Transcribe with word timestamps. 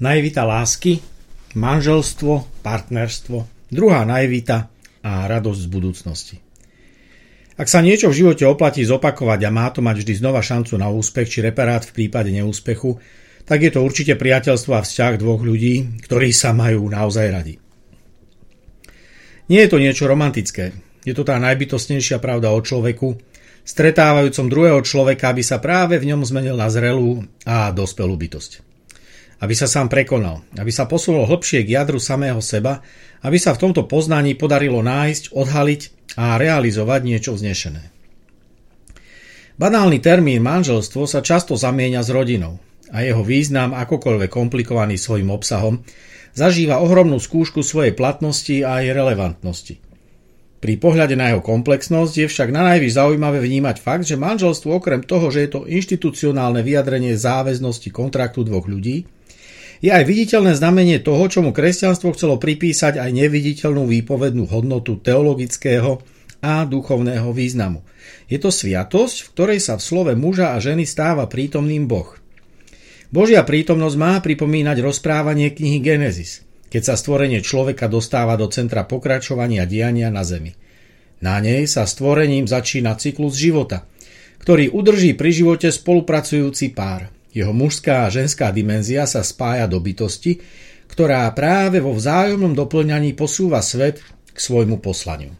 Najvita 0.00 0.48
lásky, 0.48 0.96
manželstvo, 1.60 2.64
partnerstvo, 2.64 3.68
druhá 3.68 4.08
najvita 4.08 4.58
a 5.04 5.28
radosť 5.28 5.60
z 5.60 5.68
budúcnosti. 5.68 6.36
Ak 7.60 7.68
sa 7.68 7.84
niečo 7.84 8.08
v 8.08 8.24
živote 8.24 8.48
oplatí 8.48 8.80
zopakovať 8.80 9.44
a 9.44 9.52
má 9.52 9.68
to 9.68 9.84
mať 9.84 10.00
vždy 10.00 10.24
znova 10.24 10.40
šancu 10.40 10.80
na 10.80 10.88
úspech 10.88 11.28
či 11.28 11.38
reparát 11.44 11.84
v 11.84 11.92
prípade 11.92 12.32
neúspechu, 12.32 12.96
tak 13.44 13.60
je 13.60 13.68
to 13.68 13.84
určite 13.84 14.16
priateľstvo 14.16 14.72
a 14.72 14.80
vzťah 14.80 15.20
dvoch 15.20 15.44
ľudí, 15.44 16.00
ktorí 16.08 16.32
sa 16.32 16.56
majú 16.56 16.88
naozaj 16.88 17.26
radi. 17.28 17.60
Nie 19.52 19.68
je 19.68 19.70
to 19.76 19.84
niečo 19.84 20.08
romantické, 20.08 20.72
je 21.04 21.12
to 21.12 21.28
tá 21.28 21.36
najbytostnejšia 21.36 22.24
pravda 22.24 22.56
o 22.56 22.64
človeku, 22.64 23.20
stretávajúcom 23.68 24.48
druhého 24.48 24.80
človeka, 24.80 25.36
aby 25.36 25.44
sa 25.44 25.60
práve 25.60 26.00
v 26.00 26.08
ňom 26.08 26.24
zmenil 26.24 26.56
na 26.56 26.72
zrelú 26.72 27.20
a 27.44 27.68
dospelú 27.68 28.16
bytosť 28.16 28.69
aby 29.40 29.54
sa 29.56 29.64
sám 29.64 29.88
prekonal, 29.88 30.44
aby 30.60 30.68
sa 30.68 30.84
posunul 30.84 31.24
hlbšie 31.24 31.64
k 31.64 31.80
jadru 31.80 31.96
samého 31.96 32.44
seba, 32.44 32.84
aby 33.24 33.40
sa 33.40 33.56
v 33.56 33.68
tomto 33.68 33.88
poznaní 33.88 34.36
podarilo 34.36 34.84
nájsť, 34.84 35.32
odhaliť 35.32 35.80
a 36.20 36.36
realizovať 36.36 37.00
niečo 37.02 37.32
vznešené. 37.32 37.88
Banálny 39.60 40.00
termín 40.00 40.40
manželstvo 40.40 41.04
sa 41.04 41.20
často 41.20 41.52
zamieňa 41.56 42.00
s 42.00 42.08
rodinou 42.08 42.56
a 42.92 43.04
jeho 43.04 43.20
význam, 43.20 43.76
akokoľvek 43.76 44.30
komplikovaný 44.32 44.96
svojim 44.96 45.28
obsahom, 45.28 45.84
zažíva 46.32 46.80
ohromnú 46.80 47.20
skúšku 47.20 47.60
svojej 47.60 47.92
platnosti 47.92 48.64
a 48.64 48.80
aj 48.80 48.96
relevantnosti. 48.96 49.89
Pri 50.60 50.76
pohľade 50.76 51.16
na 51.16 51.32
jeho 51.32 51.40
komplexnosť 51.40 52.14
je 52.20 52.26
však 52.28 52.52
na 52.52 52.60
najvyš 52.68 53.00
zaujímavé 53.00 53.40
vnímať 53.40 53.80
fakt, 53.80 54.04
že 54.04 54.20
manželstvo 54.20 54.76
okrem 54.76 55.00
toho, 55.00 55.32
že 55.32 55.48
je 55.48 55.50
to 55.56 55.60
inštitucionálne 55.64 56.60
vyjadrenie 56.60 57.16
záväznosti 57.16 57.88
kontraktu 57.88 58.44
dvoch 58.44 58.68
ľudí, 58.68 59.08
je 59.80 59.88
aj 59.88 60.04
viditeľné 60.04 60.52
znamenie 60.52 61.00
toho, 61.00 61.24
čomu 61.32 61.56
kresťanstvo 61.56 62.12
chcelo 62.12 62.36
pripísať 62.36 63.00
aj 63.00 63.10
neviditeľnú 63.16 63.88
výpovednú 63.88 64.44
hodnotu 64.52 65.00
teologického 65.00 66.04
a 66.44 66.68
duchovného 66.68 67.32
významu. 67.32 67.80
Je 68.28 68.36
to 68.36 68.52
sviatosť, 68.52 69.24
v 69.24 69.30
ktorej 69.32 69.58
sa 69.64 69.80
v 69.80 69.84
slove 69.88 70.12
muža 70.12 70.52
a 70.52 70.60
ženy 70.60 70.84
stáva 70.84 71.24
prítomným 71.24 71.88
Boh. 71.88 72.12
Božia 73.08 73.40
prítomnosť 73.40 73.96
má 73.96 74.20
pripomínať 74.20 74.84
rozprávanie 74.84 75.56
knihy 75.56 75.80
Genesis, 75.80 76.44
keď 76.70 76.82
sa 76.82 76.94
stvorenie 76.94 77.42
človeka 77.42 77.90
dostáva 77.90 78.38
do 78.38 78.46
centra 78.46 78.86
pokračovania 78.86 79.66
diania 79.66 80.08
na 80.08 80.22
zemi. 80.22 80.54
Na 81.20 81.36
nej 81.42 81.68
sa 81.68 81.84
stvorením 81.84 82.48
začína 82.48 82.96
cyklus 82.96 83.36
života, 83.36 83.84
ktorý 84.40 84.72
udrží 84.72 85.18
pri 85.18 85.30
živote 85.34 85.68
spolupracujúci 85.68 86.72
pár– 86.72 87.10
jeho 87.30 87.54
mužská 87.54 88.10
a 88.10 88.12
ženská 88.12 88.50
dimenzia 88.50 89.06
sa 89.06 89.22
spája 89.22 89.70
do 89.70 89.78
bytosti, 89.78 90.42
ktorá 90.90 91.30
práve 91.30 91.78
vo 91.78 91.94
vzájomnom 91.94 92.58
doplňaní 92.58 93.14
posúva 93.14 93.62
svet 93.62 94.02
k 94.34 94.38
svojmu 94.38 94.82
poslaniu. 94.82 95.30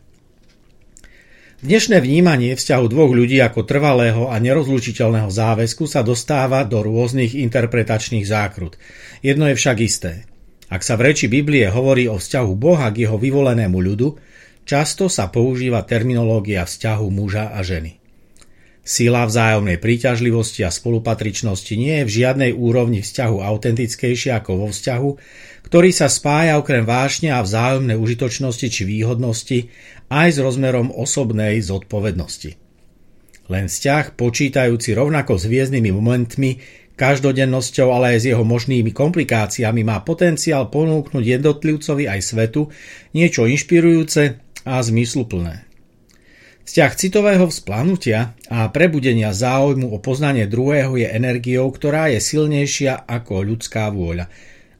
Dnešné 1.60 2.00
vnímanie 2.00 2.56
vzťahu 2.56 2.84
dvoch 2.88 3.12
ľudí 3.12 3.36
ako 3.42 3.68
trvalého 3.68 4.32
a 4.32 4.40
nerozlučiteľného 4.40 5.28
záväzku 5.28 5.84
sa 5.84 6.00
dostáva 6.00 6.64
do 6.64 6.80
rôznych 6.80 7.36
interpretačných 7.36 8.24
zákrut. 8.24 8.80
Jedno 9.20 9.44
je 9.50 9.58
však 9.58 9.76
isté. 9.84 10.24
Ak 10.70 10.86
sa 10.86 10.94
v 10.94 11.10
reči 11.10 11.26
Biblie 11.26 11.66
hovorí 11.66 12.06
o 12.06 12.22
vzťahu 12.22 12.52
Boha 12.54 12.94
k 12.94 13.02
jeho 13.04 13.18
vyvolenému 13.18 13.74
ľudu, 13.74 14.14
často 14.62 15.10
sa 15.10 15.26
používa 15.26 15.82
terminológia 15.82 16.62
vzťahu 16.62 17.06
muža 17.10 17.50
a 17.50 17.60
ženy. 17.66 17.98
Sila 18.80 19.28
vzájomnej 19.28 19.76
príťažlivosti 19.76 20.64
a 20.64 20.72
spolupatričnosti 20.72 21.74
nie 21.76 22.00
je 22.00 22.06
v 22.06 22.14
žiadnej 22.22 22.52
úrovni 22.56 23.04
vzťahu 23.04 23.38
autentickejšia 23.44 24.40
ako 24.40 24.50
vo 24.56 24.66
vzťahu, 24.72 25.10
ktorý 25.68 25.90
sa 25.92 26.08
spája 26.08 26.56
okrem 26.56 26.88
vášne 26.88 27.34
a 27.34 27.44
vzájomnej 27.44 27.98
užitočnosti 28.00 28.66
či 28.72 28.82
výhodnosti 28.88 29.68
aj 30.08 30.28
s 30.32 30.38
rozmerom 30.40 30.90
osobnej 30.90 31.60
zodpovednosti. 31.60 32.56
Len 33.50 33.66
vzťah 33.66 34.14
počítajúci 34.14 34.94
rovnako 34.94 35.34
s 35.34 35.44
hviezdnymi 35.50 35.90
momentmi, 35.90 36.62
každodennosťou, 37.00 37.88
ale 37.88 38.16
aj 38.16 38.18
s 38.20 38.28
jeho 38.28 38.44
možnými 38.44 38.92
komplikáciami 38.92 39.80
má 39.80 40.04
potenciál 40.04 40.68
ponúknuť 40.68 41.40
jednotlivcovi 41.40 42.04
aj 42.04 42.20
svetu 42.20 42.68
niečo 43.16 43.48
inšpirujúce 43.48 44.36
a 44.68 44.74
zmysluplné. 44.84 45.64
Vzťah 46.68 46.92
citového 46.94 47.48
vzplanutia 47.48 48.36
a 48.52 48.68
prebudenia 48.68 49.32
záujmu 49.32 49.90
o 49.90 49.98
poznanie 49.98 50.44
druhého 50.44 51.00
je 51.00 51.08
energiou, 51.08 51.66
ktorá 51.72 52.12
je 52.12 52.20
silnejšia 52.20 53.08
ako 53.08 53.42
ľudská 53.48 53.88
vôľa. 53.90 54.28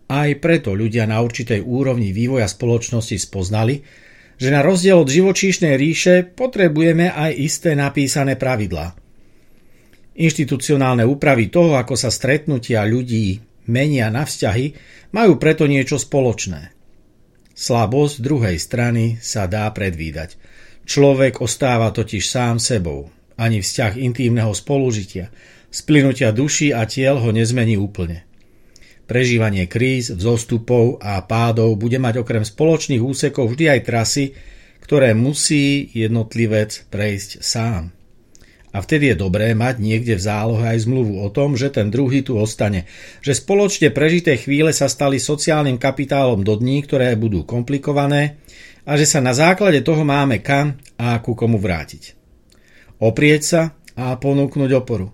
Aj 0.06 0.30
preto 0.38 0.76
ľudia 0.76 1.08
na 1.08 1.18
určitej 1.24 1.64
úrovni 1.64 2.12
vývoja 2.14 2.46
spoločnosti 2.46 3.16
spoznali, 3.16 3.82
že 4.38 4.48
na 4.54 4.62
rozdiel 4.62 5.02
od 5.02 5.10
živočíšnej 5.10 5.74
ríše 5.74 6.30
potrebujeme 6.30 7.10
aj 7.10 7.30
isté 7.34 7.74
napísané 7.74 8.38
pravidlá. 8.38 9.09
Inštitucionálne 10.20 11.08
úpravy 11.08 11.48
toho, 11.48 11.80
ako 11.80 11.96
sa 11.96 12.12
stretnutia 12.12 12.84
ľudí 12.84 13.40
menia 13.72 14.12
na 14.12 14.28
vzťahy, 14.28 14.76
majú 15.16 15.40
preto 15.40 15.64
niečo 15.64 15.96
spoločné. 15.96 16.76
Slabosť 17.56 18.20
druhej 18.20 18.56
strany 18.60 19.16
sa 19.18 19.48
dá 19.48 19.64
predvídať– 19.72 20.36
Človek 20.90 21.38
ostáva 21.38 21.94
totiž 21.94 22.26
sám 22.26 22.58
sebou. 22.58 23.14
Ani 23.38 23.62
vzťah 23.62 23.94
intímneho 23.94 24.50
spolužitia, 24.50 25.30
splynutia 25.70 26.34
duší 26.34 26.74
a 26.74 26.82
tiel 26.82 27.22
ho 27.22 27.30
nezmení 27.30 27.78
úplne. 27.78 28.26
Prežívanie 29.06 29.70
kríz, 29.70 30.10
vzostupov 30.10 30.98
a 30.98 31.22
pádov 31.22 31.78
bude 31.78 32.02
mať 32.02 32.26
okrem 32.26 32.42
spoločných 32.42 32.98
úsekov 32.98 33.54
vždy 33.54 33.78
aj 33.78 33.80
trasy, 33.86 34.24
ktoré 34.82 35.14
musí 35.14 35.94
jednotlivec 35.94 36.90
prejsť 36.90 37.38
sám. 37.38 37.94
A 38.70 38.78
vtedy 38.78 39.10
je 39.10 39.18
dobré 39.18 39.50
mať 39.50 39.82
niekde 39.82 40.14
v 40.14 40.22
zálohe 40.22 40.62
aj 40.62 40.86
zmluvu 40.86 41.18
o 41.18 41.28
tom, 41.34 41.58
že 41.58 41.74
ten 41.74 41.90
druhý 41.90 42.22
tu 42.22 42.38
ostane. 42.38 42.86
Že 43.18 43.42
spoločne 43.42 43.88
prežité 43.90 44.38
chvíle 44.38 44.70
sa 44.70 44.86
stali 44.86 45.18
sociálnym 45.18 45.74
kapitálom 45.74 46.46
do 46.46 46.54
dní, 46.54 46.86
ktoré 46.86 47.18
budú 47.18 47.42
komplikované 47.42 48.38
a 48.86 48.94
že 48.94 49.10
sa 49.10 49.18
na 49.18 49.34
základe 49.34 49.82
toho 49.82 50.06
máme 50.06 50.38
kam 50.38 50.78
a 51.02 51.18
ku 51.18 51.34
komu 51.34 51.58
vrátiť. 51.58 52.14
Oprieť 53.02 53.42
sa 53.42 53.62
a 53.98 54.14
ponúknuť 54.14 54.70
oporu. 54.78 55.10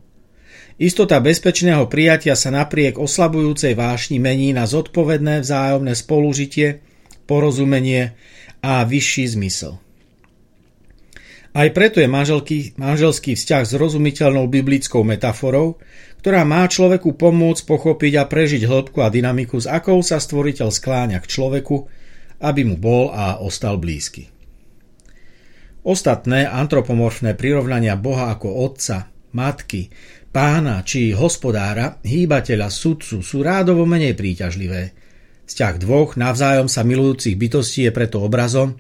Istota 0.77 1.17
bezpečného 1.25 1.89
prijatia 1.89 2.37
sa 2.37 2.53
napriek 2.53 3.01
oslabujúcej 3.01 3.73
vášni 3.73 4.21
mení 4.21 4.53
na 4.53 4.69
zodpovedné 4.69 5.41
vzájomné 5.41 5.97
spolužitie, 5.97 6.85
porozumenie 7.25 8.13
a 8.61 8.85
vyšší 8.85 9.41
zmysel. 9.41 9.81
Aj 11.57 11.73
preto 11.73 12.05
je 12.05 12.09
manželky, 12.09 12.77
manželský 12.77 13.33
vzťah 13.33 13.65
zrozumiteľnou 13.65 14.45
biblickou 14.45 15.01
metaforou, 15.09 15.81
ktorá 16.21 16.45
má 16.45 16.69
človeku 16.69 17.17
pomôcť 17.17 17.65
pochopiť 17.65 18.13
a 18.21 18.29
prežiť 18.29 18.69
hĺbku 18.69 19.01
a 19.01 19.09
dynamiku, 19.09 19.57
s 19.57 19.65
akou 19.65 20.05
sa 20.05 20.21
stvoriteľ 20.21 20.69
skláňa 20.69 21.17
k 21.25 21.31
človeku, 21.33 21.77
aby 22.45 22.61
mu 22.61 22.77
bol 22.77 23.09
a 23.09 23.41
ostal 23.41 23.81
blízky. 23.81 24.29
Ostatné 25.81 26.45
antropomorfné 26.45 27.33
prirovnania 27.33 27.97
Boha 27.97 28.37
ako 28.37 28.53
otca, 28.53 29.09
matky, 29.33 29.89
pána 30.29 30.85
či 30.85 31.17
hospodára, 31.17 32.05
hýbateľa, 32.05 32.69
sudcu 32.69 33.25
sú 33.25 33.41
rádovo 33.41 33.89
menej 33.89 34.13
príťažlivé. 34.13 34.93
Vzťah 35.49 35.75
dvoch 35.81 36.21
navzájom 36.21 36.69
sa 36.69 36.85
milujúcich 36.85 37.39
bytostí 37.39 37.89
je 37.89 37.95
preto 37.95 38.21
obrazom, 38.21 38.77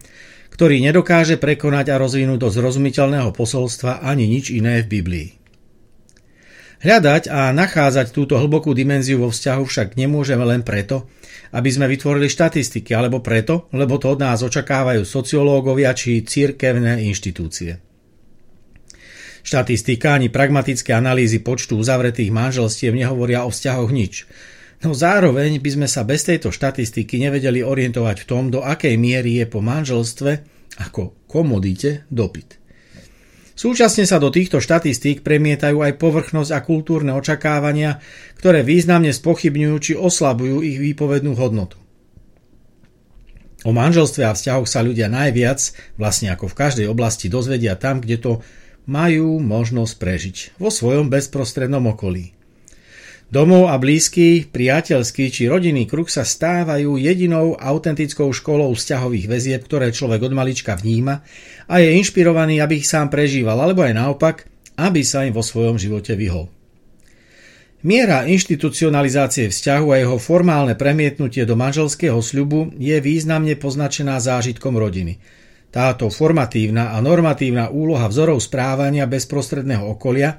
ktorý 0.56 0.80
nedokáže 0.80 1.36
prekonať 1.36 1.92
a 1.92 2.00
rozvinúť 2.00 2.40
do 2.40 2.48
zrozumiteľného 2.48 3.28
posolstva 3.36 4.00
ani 4.00 4.24
nič 4.24 4.56
iné 4.56 4.80
v 4.80 4.88
Biblii. 4.88 5.28
Hľadať 6.80 7.28
a 7.28 7.52
nachádzať 7.52 8.12
túto 8.12 8.40
hlbokú 8.40 8.72
dimenziu 8.72 9.20
vo 9.20 9.28
vzťahu 9.28 9.64
však 9.64 9.88
nemôžeme 10.00 10.44
len 10.48 10.64
preto, 10.64 11.08
aby 11.52 11.68
sme 11.68 11.88
vytvorili 11.88 12.28
štatistiky, 12.28 12.96
alebo 12.96 13.20
preto, 13.20 13.68
lebo 13.76 14.00
to 14.00 14.16
od 14.16 14.20
nás 14.20 14.40
očakávajú 14.44 15.04
sociológovia 15.04 15.92
či 15.92 16.24
církevné 16.24 17.04
inštitúcie. 17.04 17.80
Štatistika 19.46 20.16
ani 20.16 20.32
pragmatické 20.32 20.90
analýzy 20.90 21.38
počtu 21.38 21.78
uzavretých 21.78 22.34
manželstiev 22.34 22.96
nehovoria 22.96 23.46
o 23.46 23.52
vzťahoch 23.52 23.92
nič. 23.94 24.26
No 24.84 24.92
zároveň 24.92 25.56
by 25.56 25.70
sme 25.72 25.88
sa 25.88 26.04
bez 26.04 26.28
tejto 26.28 26.52
štatistiky 26.52 27.16
nevedeli 27.16 27.64
orientovať 27.64 28.16
v 28.22 28.28
tom, 28.28 28.52
do 28.52 28.60
akej 28.60 29.00
miery 29.00 29.40
je 29.40 29.46
po 29.48 29.64
manželstve 29.64 30.44
ako 30.76 31.16
komodite 31.24 32.04
dopyt. 32.12 32.60
Súčasne 33.56 34.04
sa 34.04 34.20
do 34.20 34.28
týchto 34.28 34.60
štatistík 34.60 35.24
premietajú 35.24 35.80
aj 35.80 35.96
povrchnosť 35.96 36.50
a 36.52 36.60
kultúrne 36.60 37.16
očakávania, 37.16 38.04
ktoré 38.36 38.60
významne 38.60 39.16
spochybňujú 39.16 39.76
či 39.80 39.92
oslabujú 39.96 40.60
ich 40.60 40.76
výpovednú 40.76 41.32
hodnotu. 41.32 41.80
O 43.64 43.72
manželstve 43.72 44.28
a 44.28 44.36
vzťahoch 44.36 44.68
sa 44.68 44.84
ľudia 44.84 45.08
najviac, 45.08 45.72
vlastne 45.96 46.28
ako 46.36 46.52
v 46.52 46.58
každej 46.60 46.86
oblasti, 46.92 47.32
dozvedia 47.32 47.80
tam, 47.80 48.04
kde 48.04 48.20
to 48.20 48.32
majú 48.84 49.40
možnosť 49.40 49.92
prežiť, 49.96 50.36
vo 50.60 50.68
svojom 50.68 51.08
bezprostrednom 51.08 51.82
okolí. 51.96 52.35
Domov 53.26 53.66
a 53.66 53.74
blízky, 53.74 54.46
priateľský 54.46 55.34
či 55.34 55.50
rodinný 55.50 55.90
kruh 55.90 56.06
sa 56.06 56.22
stávajú 56.22 56.94
jedinou 56.94 57.58
autentickou 57.58 58.30
školou 58.30 58.70
vzťahových 58.78 59.26
väzieb, 59.26 59.60
ktoré 59.66 59.90
človek 59.90 60.30
od 60.30 60.32
malička 60.32 60.78
vníma 60.78 61.26
a 61.66 61.74
je 61.82 61.98
inšpirovaný, 61.98 62.62
aby 62.62 62.78
ich 62.78 62.86
sám 62.86 63.10
prežíval, 63.10 63.58
alebo 63.58 63.82
aj 63.82 63.98
naopak, 63.98 64.36
aby 64.78 65.02
sa 65.02 65.26
im 65.26 65.34
vo 65.34 65.42
svojom 65.42 65.74
živote 65.74 66.14
vyhol. 66.14 66.46
Miera 67.82 68.30
inštitucionalizácie 68.30 69.50
vzťahu 69.50 69.86
a 69.90 69.96
jeho 70.06 70.22
formálne 70.22 70.78
premietnutie 70.78 71.42
do 71.42 71.58
manželského 71.58 72.22
sľubu 72.22 72.78
je 72.78 72.94
významne 73.02 73.58
poznačená 73.58 74.22
zážitkom 74.22 74.78
rodiny. 74.78 75.18
Táto 75.74 76.14
formatívna 76.14 76.94
a 76.94 77.02
normatívna 77.02 77.74
úloha 77.74 78.06
vzorov 78.06 78.38
správania 78.38 79.10
bezprostredného 79.10 79.98
okolia 79.98 80.38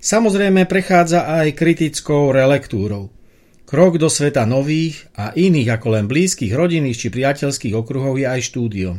Samozrejme 0.00 0.64
prechádza 0.64 1.28
aj 1.28 1.60
kritickou 1.60 2.32
relektúrou. 2.32 3.12
Krok 3.68 4.00
do 4.00 4.08
sveta 4.08 4.48
nových 4.48 5.04
a 5.12 5.36
iných 5.36 5.76
ako 5.76 5.88
len 5.92 6.08
blízkych 6.08 6.56
rodinných 6.56 6.96
či 6.96 7.08
priateľských 7.12 7.76
okruhov 7.76 8.16
je 8.16 8.24
aj 8.24 8.40
štúdiom. 8.48 8.96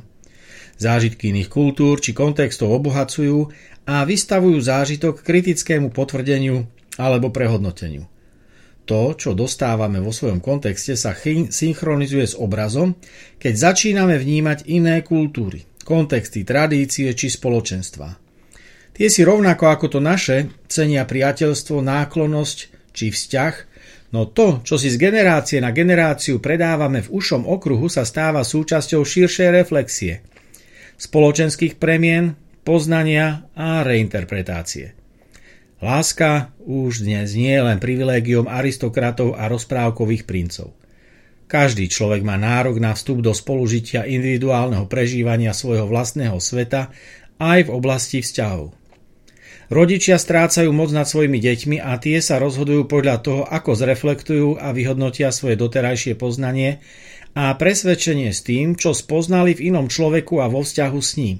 Zážitky 0.77 1.33
iných 1.33 1.49
kultúr 1.49 1.97
či 1.97 2.13
kontextov 2.13 2.69
obohacujú 2.69 3.49
a 3.89 4.05
vystavujú 4.05 4.61
zážitok 4.61 5.25
kritickému 5.25 5.89
potvrdeniu 5.89 6.69
alebo 7.01 7.33
prehodnoteniu. 7.33 8.05
To, 8.85 9.17
čo 9.17 9.33
dostávame 9.33 9.97
vo 10.05 10.13
svojom 10.13 10.37
kontexte, 10.37 10.93
sa 10.93 11.17
synchronizuje 11.17 12.29
s 12.29 12.37
obrazom, 12.37 12.93
keď 13.41 13.73
začíname 13.73 14.21
vnímať 14.21 14.69
iné 14.69 15.01
kultúry, 15.01 15.65
kontexty, 15.81 16.45
tradície 16.45 17.09
či 17.17 17.25
spoločenstva. 17.25 18.20
Tie 18.91 19.07
si 19.07 19.23
rovnako 19.23 19.71
ako 19.71 19.85
to 19.97 19.99
naše 20.03 20.51
cenia 20.67 21.07
priateľstvo, 21.07 21.79
náklonosť 21.79 22.57
či 22.91 23.07
vzťah, 23.07 23.53
no 24.11 24.27
to, 24.27 24.59
čo 24.67 24.75
si 24.75 24.91
z 24.91 24.99
generácie 24.99 25.63
na 25.63 25.71
generáciu 25.71 26.43
predávame 26.43 26.99
v 26.99 27.11
ušom 27.15 27.47
okruhu, 27.47 27.87
sa 27.87 28.03
stáva 28.03 28.43
súčasťou 28.43 29.01
širšej 29.01 29.49
reflexie, 29.63 30.19
spoločenských 30.99 31.79
premien, 31.79 32.35
poznania 32.67 33.47
a 33.55 33.81
reinterpretácie. 33.81 34.93
Láska 35.81 36.53
už 36.61 37.01
dnes 37.01 37.33
nie 37.33 37.49
je 37.49 37.63
len 37.65 37.81
privilégiom 37.81 38.45
aristokratov 38.45 39.33
a 39.33 39.49
rozprávkových 39.49 40.29
princov. 40.29 40.77
Každý 41.49 41.89
človek 41.89 42.21
má 42.21 42.37
nárok 42.37 42.77
na 42.77 42.93
vstup 42.93 43.25
do 43.25 43.33
spolužitia 43.33 44.05
individuálneho 44.05 44.85
prežívania 44.85 45.57
svojho 45.57 45.89
vlastného 45.89 46.37
sveta 46.37 46.93
aj 47.41 47.65
v 47.65 47.73
oblasti 47.73 48.21
vzťahov. 48.21 48.80
Rodičia 49.71 50.19
strácajú 50.19 50.67
moc 50.75 50.91
nad 50.91 51.07
svojimi 51.07 51.39
deťmi 51.39 51.79
a 51.79 51.95
tie 51.95 52.19
sa 52.19 52.43
rozhodujú 52.43 52.91
podľa 52.91 53.23
toho, 53.23 53.41
ako 53.47 53.71
zreflektujú 53.71 54.59
a 54.59 54.75
vyhodnotia 54.75 55.31
svoje 55.31 55.55
doterajšie 55.55 56.19
poznanie 56.19 56.83
a 57.31 57.55
presvedčenie 57.55 58.35
s 58.35 58.43
tým, 58.43 58.75
čo 58.75 58.91
spoznali 58.91 59.55
v 59.55 59.71
inom 59.71 59.87
človeku 59.87 60.43
a 60.43 60.51
vo 60.51 60.67
vzťahu 60.67 60.99
s 60.99 61.11
ním. 61.15 61.39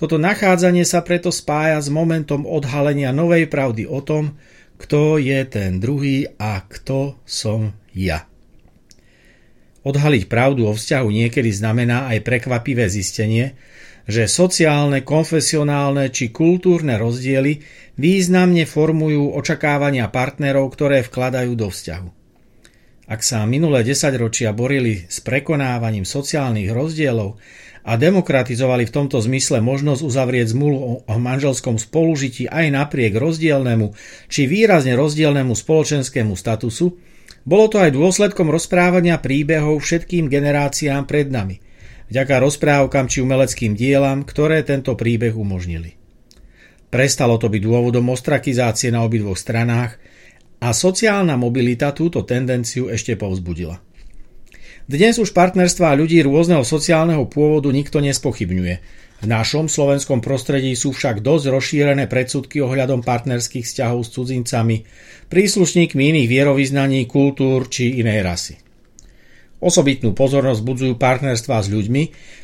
Toto 0.00 0.16
nachádzanie 0.16 0.88
sa 0.88 1.04
preto 1.04 1.28
spája 1.28 1.76
s 1.76 1.92
momentom 1.92 2.48
odhalenia 2.48 3.12
novej 3.12 3.52
pravdy 3.52 3.84
o 3.84 4.00
tom, 4.00 4.40
kto 4.80 5.20
je 5.20 5.36
ten 5.44 5.76
druhý 5.76 6.32
a 6.40 6.64
kto 6.64 7.20
som 7.28 7.76
ja. 7.92 8.24
Odhaliť 9.84 10.24
pravdu 10.24 10.64
o 10.64 10.72
vzťahu 10.72 11.08
niekedy 11.12 11.52
znamená 11.52 12.08
aj 12.16 12.24
prekvapivé 12.24 12.88
zistenie, 12.88 13.60
že 14.06 14.30
sociálne, 14.30 15.02
konfesionálne 15.02 16.14
či 16.14 16.30
kultúrne 16.30 16.94
rozdiely 16.94 17.58
významne 17.98 18.62
formujú 18.62 19.34
očakávania 19.34 20.06
partnerov, 20.14 20.70
ktoré 20.70 21.02
vkladajú 21.02 21.52
do 21.58 21.68
vzťahu. 21.68 22.08
Ak 23.06 23.22
sa 23.22 23.46
minulé 23.46 23.86
desaťročia 23.86 24.50
borili 24.50 25.06
s 25.06 25.22
prekonávaním 25.22 26.06
sociálnych 26.06 26.70
rozdielov 26.74 27.38
a 27.86 27.94
demokratizovali 27.94 28.82
v 28.86 28.94
tomto 28.94 29.22
zmysle 29.22 29.62
možnosť 29.62 30.02
uzavrieť 30.02 30.54
zmluvu 30.54 31.06
o 31.06 31.14
manželskom 31.18 31.78
spolužití 31.78 32.50
aj 32.50 32.66
napriek 32.74 33.14
rozdielnemu 33.14 33.94
či 34.26 34.50
výrazne 34.50 34.98
rozdielnemu 34.98 35.54
spoločenskému 35.54 36.34
statusu, 36.34 36.98
bolo 37.46 37.70
to 37.70 37.78
aj 37.78 37.94
dôsledkom 37.94 38.50
rozprávania 38.50 39.22
príbehov 39.22 39.82
všetkým 39.82 40.26
generáciám 40.30 41.06
pred 41.06 41.30
nami– 41.30 41.62
vďaka 42.08 42.34
rozprávkam 42.42 43.06
či 43.10 43.22
umeleckým 43.22 43.72
dielam, 43.74 44.22
ktoré 44.22 44.62
tento 44.62 44.94
príbeh 44.94 45.34
umožnili. 45.34 45.98
Prestalo 46.86 47.36
to 47.36 47.50
byť 47.50 47.62
dôvodom 47.62 48.06
ostrakizácie 48.14 48.94
na 48.94 49.02
obidvoch 49.02 49.36
stranách 49.36 49.98
a 50.62 50.70
sociálna 50.72 51.34
mobilita 51.36 51.92
túto 51.92 52.22
tendenciu 52.22 52.88
ešte 52.88 53.18
povzbudila. 53.18 53.82
Dnes 54.86 55.18
už 55.18 55.34
partnerstvá 55.34 55.98
ľudí 55.98 56.22
rôzneho 56.22 56.62
sociálneho 56.62 57.26
pôvodu 57.26 57.66
nikto 57.74 57.98
nespochybňuje. 57.98 58.74
V 59.16 59.26
našom 59.26 59.66
slovenskom 59.66 60.22
prostredí 60.22 60.76
sú 60.78 60.94
však 60.94 61.26
dosť 61.26 61.44
rozšírené 61.50 62.06
predsudky 62.06 62.62
ohľadom 62.62 63.02
partnerských 63.02 63.66
vzťahov 63.66 64.06
s 64.06 64.12
cudzincami, 64.14 64.86
príslušníkmi 65.26 66.02
iných 66.14 66.28
vierovýznaní, 66.30 67.08
kultúr 67.10 67.66
či 67.66 67.98
inej 67.98 68.20
rasy. 68.22 68.54
Osobitnú 69.56 70.12
pozornosť 70.12 70.60
budzujú 70.60 70.94
partnerstvá 71.00 71.64
s 71.64 71.72
ľuďmi, 71.72 72.02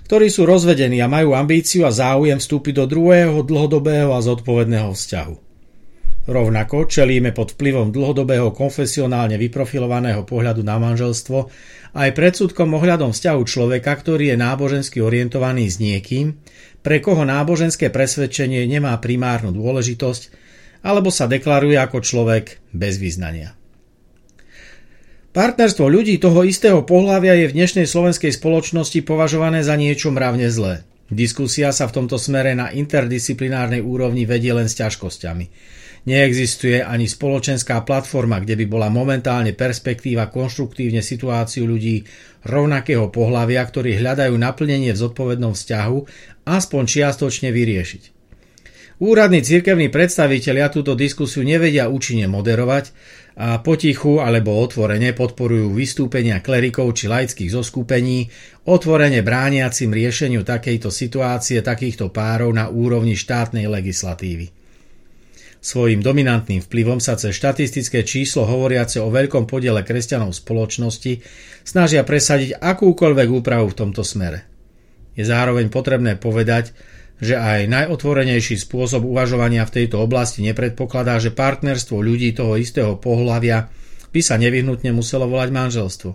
ktorí 0.09 0.33
sú 0.33 0.49
rozvedení 0.49 0.97
a 1.05 1.13
majú 1.13 1.37
ambíciu 1.37 1.85
a 1.85 1.93
záujem 1.93 2.41
vstúpiť 2.41 2.81
do 2.81 2.85
druhého 2.89 3.45
dlhodobého 3.45 4.17
a 4.17 4.25
zodpovedného 4.25 4.97
vzťahu. 4.97 5.35
Rovnako 6.23 6.87
čelíme 6.87 7.35
pod 7.35 7.59
vplyvom 7.59 7.91
dlhodobého 7.91 8.55
konfesionálne 8.55 9.35
vyprofilovaného 9.43 10.23
pohľadu 10.23 10.63
na 10.63 10.79
manželstvo 10.79 11.51
aj 11.99 12.09
predsudkom 12.15 12.71
ohľadom 12.79 13.11
vzťahu 13.11 13.43
človeka, 13.43 13.91
ktorý 13.91 14.33
je 14.33 14.37
nábožensky 14.39 15.03
orientovaný 15.03 15.67
s 15.67 15.83
niekým, 15.83 16.39
pre 16.81 17.03
koho 17.03 17.27
náboženské 17.27 17.91
presvedčenie 17.91 18.65
nemá 18.71 18.95
primárnu 19.03 19.51
dôležitosť, 19.51 20.23
alebo 20.87 21.11
sa 21.11 21.27
deklaruje 21.27 21.75
ako 21.77 21.99
človek 22.01 22.63
bez 22.71 23.03
vyznania. 23.03 23.59
Partnerstvo 25.33 25.89
ľudí 25.89 26.21
toho 26.21 26.45
istého 26.45 26.85
pohľavia 26.85 27.33
je 27.41 27.47
v 27.49 27.57
dnešnej 27.57 27.89
slovenskej 27.89 28.37
spoločnosti 28.37 29.01
považované 29.01 29.65
za 29.65 29.81
niečo 29.81 30.13
mravne 30.13 30.45
zlé. 30.53 30.85
Diskusia 31.09 31.73
sa 31.73 31.89
v 31.89 32.05
tomto 32.05 32.21
smere 32.21 32.53
na 32.53 32.69
interdisciplinárnej 32.69 33.81
úrovni 33.81 34.29
vedie 34.29 34.53
len 34.53 34.69
s 34.69 34.77
ťažkosťami. 34.77 35.49
Neexistuje 36.05 36.85
ani 36.85 37.09
spoločenská 37.09 37.81
platforma, 37.81 38.45
kde 38.45 38.61
by 38.61 38.67
bola 38.69 38.93
momentálne 38.93 39.57
perspektíva 39.57 40.29
konštruktívne 40.29 41.01
situáciu 41.01 41.65
ľudí 41.65 42.05
rovnakého 42.45 43.09
pohľavia, 43.09 43.65
ktorí 43.65 44.05
hľadajú 44.05 44.37
naplnenie 44.37 44.93
v 44.93 45.01
zodpovednom 45.01 45.57
vzťahu, 45.57 45.99
aspoň 46.45 46.83
čiastočne 46.85 47.49
vyriešiť. 47.57 48.12
Úradní 49.01 49.41
cirkevní 49.41 49.89
predstavitelia 49.89 50.69
túto 50.69 50.93
diskusiu 50.93 51.47
nevedia 51.47 51.89
účinne 51.89 52.29
moderovať, 52.29 52.93
a 53.33 53.65
potichu 53.65 54.21
alebo 54.21 54.61
otvorene 54.61 55.17
podporujú 55.17 55.73
vystúpenia 55.73 56.45
klerikov 56.45 56.93
či 56.93 57.09
laických 57.09 57.49
zoskupení, 57.49 58.29
otvorene 58.69 59.25
brániacim 59.25 59.89
riešeniu 59.89 60.45
takejto 60.45 60.93
situácie 60.93 61.65
takýchto 61.65 62.13
párov 62.13 62.53
na 62.53 62.69
úrovni 62.69 63.17
štátnej 63.17 63.73
legislatívy. 63.73 64.53
Svojím 65.63 66.03
dominantným 66.03 66.61
vplyvom 66.61 66.99
sa 66.99 67.15
cez 67.15 67.39
štatistické 67.39 68.03
číslo 68.03 68.45
hovoriace 68.45 68.99
o 69.01 69.09
veľkom 69.09 69.47
podiele 69.49 69.87
kresťanov 69.87 70.35
spoločnosti 70.35 71.23
snažia 71.63 72.03
presadiť 72.05 72.59
akúkoľvek 72.59 73.29
úpravu 73.31 73.71
v 73.71 73.79
tomto 73.79 74.03
smere. 74.03 74.45
Je 75.15 75.25
zároveň 75.25 75.71
potrebné 75.71 76.19
povedať, 76.19 76.75
že 77.23 77.39
aj 77.39 77.71
najotvorenejší 77.71 78.59
spôsob 78.59 79.07
uvažovania 79.07 79.63
v 79.63 79.79
tejto 79.79 80.03
oblasti 80.03 80.43
nepredpokladá, 80.43 81.23
že 81.23 81.31
partnerstvo 81.31 82.03
ľudí 82.03 82.35
toho 82.35 82.59
istého 82.59 82.99
pohľavia 82.99 83.71
by 84.11 84.21
sa 84.21 84.35
nevyhnutne 84.35 84.91
muselo 84.91 85.31
volať 85.31 85.55
manželstvo. 85.55 86.11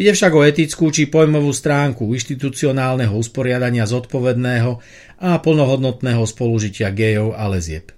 Ide 0.00 0.16
však 0.16 0.32
o 0.32 0.40
etickú 0.40 0.88
či 0.88 1.12
pojmovú 1.12 1.52
stránku 1.52 2.08
inštitucionálneho 2.16 3.12
usporiadania 3.12 3.84
zodpovedného 3.84 4.80
a 5.20 5.36
plnohodnotného 5.36 6.24
spolužitia 6.24 6.88
gejov 6.96 7.36
a 7.36 7.52
lezieb. 7.52 7.92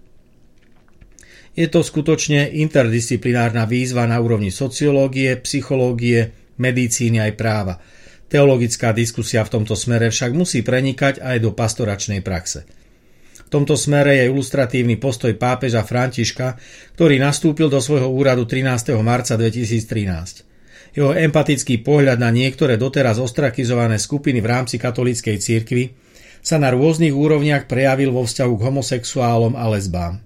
Je 1.54 1.70
to 1.70 1.86
skutočne 1.86 2.50
interdisciplinárna 2.50 3.62
výzva 3.62 4.10
na 4.10 4.18
úrovni 4.18 4.50
sociológie, 4.50 5.38
psychológie, 5.38 6.34
medicíny 6.58 7.22
aj 7.22 7.32
práva– 7.38 7.78
Teologická 8.34 8.90
diskusia 8.90 9.46
v 9.46 9.62
tomto 9.62 9.78
smere 9.78 10.10
však 10.10 10.34
musí 10.34 10.66
prenikať 10.66 11.22
aj 11.22 11.38
do 11.38 11.54
pastoračnej 11.54 12.18
praxe. 12.18 12.66
V 13.46 13.48
tomto 13.54 13.78
smere 13.78 14.18
je 14.18 14.26
ilustratívny 14.26 14.98
postoj 14.98 15.30
pápeža 15.38 15.86
Františka, 15.86 16.58
ktorý 16.98 17.22
nastúpil 17.22 17.70
do 17.70 17.78
svojho 17.78 18.10
úradu 18.10 18.42
13. 18.42 18.90
marca 19.06 19.38
2013. 19.38 20.98
Jeho 20.98 21.14
empatický 21.14 21.86
pohľad 21.86 22.18
na 22.18 22.34
niektoré 22.34 22.74
doteraz 22.74 23.22
ostrakizované 23.22 24.02
skupiny 24.02 24.42
v 24.42 24.50
rámci 24.50 24.82
katolíckej 24.82 25.38
cirkvi 25.38 25.94
sa 26.42 26.58
na 26.58 26.74
rôznych 26.74 27.14
úrovniach 27.14 27.70
prejavil 27.70 28.10
vo 28.10 28.26
vzťahu 28.26 28.50
k 28.58 28.64
homosexuálom 28.66 29.54
a 29.54 29.70
lesbám. 29.70 30.18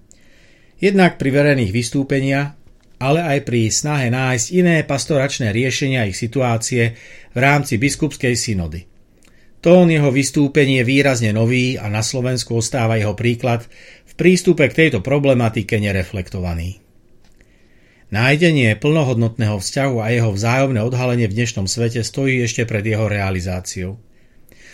Jednak 0.81 1.21
pri 1.21 1.29
verejných 1.29 1.69
vystúpeniach, 1.69 2.57
ale 2.99 3.23
aj 3.23 3.47
pri 3.47 3.71
snahe 3.71 4.11
nájsť 4.11 4.47
iné 4.51 4.83
pastoračné 4.83 5.55
riešenia 5.55 6.05
ich 6.05 6.19
situácie 6.19 6.99
v 7.31 7.37
rámci 7.39 7.79
biskupskej 7.79 8.35
synody. 8.35 8.85
Tón 9.59 9.91
jeho 9.91 10.11
vystúpení 10.11 10.79
je 10.83 10.87
výrazne 10.87 11.31
nový 11.35 11.75
a 11.75 11.91
na 11.91 11.99
Slovensku 11.99 12.59
ostáva 12.59 12.95
jeho 12.95 13.15
príklad 13.15 13.67
v 14.07 14.13
prístupe 14.15 14.67
k 14.71 14.87
tejto 14.87 15.03
problematike 15.03 15.79
nereflektovaný. 15.79 16.79
Nájdenie 18.09 18.79
plnohodnotného 18.79 19.59
vzťahu 19.59 19.95
a 19.99 20.07
jeho 20.15 20.31
vzájomné 20.31 20.79
odhalenie 20.81 21.27
v 21.27 21.43
dnešnom 21.43 21.67
svete 21.67 22.01
stojí 22.01 22.39
ešte 22.41 22.63
pred 22.65 22.81
jeho 22.81 23.05
realizáciou. 23.05 24.01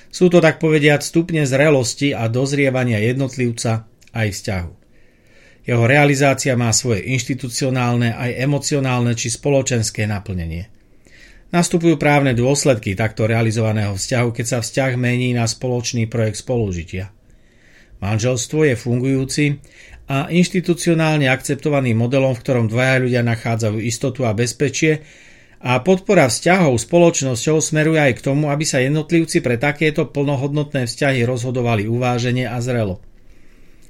Sú 0.08 0.32
to 0.32 0.40
tak 0.40 0.64
povediať 0.64 1.04
stupne 1.04 1.44
zrelosti 1.44 2.16
a 2.16 2.32
dozrievania 2.32 3.02
jednotlivca 3.04 3.90
aj 4.16 4.28
vzťahu. 4.32 4.85
Jeho 5.66 5.90
realizácia 5.90 6.54
má 6.54 6.70
svoje 6.70 7.10
inštitucionálne 7.10 8.14
aj 8.14 8.38
emocionálne 8.38 9.18
či 9.18 9.34
spoločenské 9.34 10.06
naplnenie. 10.06 10.70
Nastupujú 11.50 11.98
právne 11.98 12.38
dôsledky 12.38 12.94
takto 12.94 13.26
realizovaného 13.26 13.98
vzťahu, 13.98 14.30
keď 14.30 14.46
sa 14.46 14.60
vzťah 14.62 14.94
mení 14.94 15.34
na 15.34 15.50
spoločný 15.50 16.06
projekt 16.06 16.46
spolužitia. 16.46 17.10
Manželstvo 17.98 18.62
je 18.70 18.76
fungujúci 18.78 19.46
a 20.06 20.30
inštitucionálne 20.30 21.26
akceptovaným 21.26 21.98
modelom, 21.98 22.38
v 22.38 22.44
ktorom 22.46 22.66
dvaja 22.70 23.02
ľudia 23.02 23.22
nachádzajú 23.26 23.78
istotu 23.82 24.22
a 24.30 24.38
bezpečie 24.38 25.02
a 25.66 25.82
podpora 25.82 26.30
vzťahov 26.30 26.78
spoločnosťou 26.78 27.58
smeruje 27.58 27.98
aj 27.98 28.22
k 28.22 28.26
tomu, 28.30 28.54
aby 28.54 28.62
sa 28.68 28.84
jednotlivci 28.86 29.42
pre 29.42 29.58
takéto 29.58 30.06
plnohodnotné 30.06 30.86
vzťahy 30.86 31.26
rozhodovali 31.26 31.90
uvážene 31.90 32.46
a 32.46 32.62
zrelo. 32.62 33.02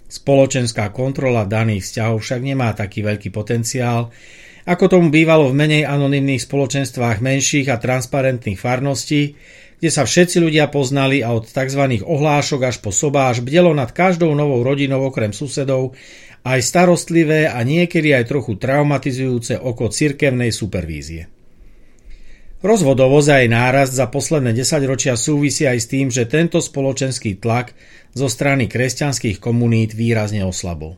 Spoločenská 0.06 0.94
kontrola 0.94 1.50
daných 1.50 1.86
vzťahov 1.90 2.22
však 2.22 2.42
nemá 2.46 2.72
taký 2.78 3.02
veľký 3.02 3.34
potenciál, 3.34 4.14
ako 4.66 4.86
tomu 4.90 5.08
bývalo 5.14 5.50
v 5.50 5.58
menej 5.62 5.84
anonymných 5.86 6.42
spoločenstvách 6.42 7.22
menších 7.22 7.70
a 7.70 7.78
transparentných 7.78 8.58
farností, 8.58 9.38
kde 9.78 9.90
sa 9.94 10.08
všetci 10.08 10.42
ľudia 10.42 10.74
poznali 10.74 11.22
a 11.22 11.36
od 11.36 11.46
tzv. 11.46 12.02
ohlášok 12.02 12.62
až 12.66 12.82
po 12.82 12.90
sobáš 12.90 13.46
bdelo 13.46 13.76
nad 13.78 13.94
každou 13.94 14.34
novou 14.34 14.66
rodinou 14.66 15.06
okrem 15.06 15.30
susedov 15.30 15.94
aj 16.46 16.60
starostlivé 16.62 17.50
a 17.50 17.62
niekedy 17.62 18.14
aj 18.14 18.30
trochu 18.30 18.58
traumatizujúce 18.58 19.58
oko 19.58 19.90
cirkevnej 19.90 20.54
supervízie. 20.54 21.35
Rozvodovosť 22.66 23.30
aj 23.30 23.46
nárast 23.46 23.94
za 23.94 24.10
posledné 24.10 24.50
desaťročia 24.58 25.14
súvisí 25.14 25.70
aj 25.70 25.86
s 25.86 25.86
tým, 25.86 26.10
že 26.10 26.26
tento 26.26 26.58
spoločenský 26.58 27.38
tlak 27.38 27.78
zo 28.18 28.26
strany 28.26 28.66
kresťanských 28.66 29.38
komunít 29.38 29.94
výrazne 29.94 30.42
oslabol. 30.42 30.98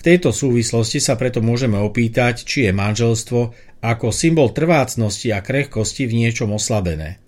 V 0.00 0.02
tejto 0.02 0.32
súvislosti 0.32 0.96
sa 0.96 1.20
preto 1.20 1.44
môžeme 1.44 1.76
opýtať, 1.76 2.48
či 2.48 2.66
je 2.66 2.72
manželstvo 2.72 3.40
ako 3.84 4.16
symbol 4.16 4.50
trvácnosti 4.56 5.28
a 5.30 5.44
krehkosti 5.44 6.08
v 6.08 6.24
niečom 6.24 6.56
oslabené. 6.56 7.21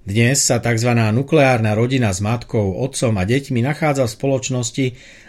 Dnes 0.00 0.40
sa 0.40 0.64
tzv. 0.64 0.96
nukleárna 0.96 1.76
rodina 1.76 2.08
s 2.08 2.24
matkou, 2.24 2.72
otcom 2.72 3.20
a 3.20 3.28
deťmi 3.28 3.60
nachádza 3.60 4.08
v 4.08 4.16
spoločnosti 4.16 4.86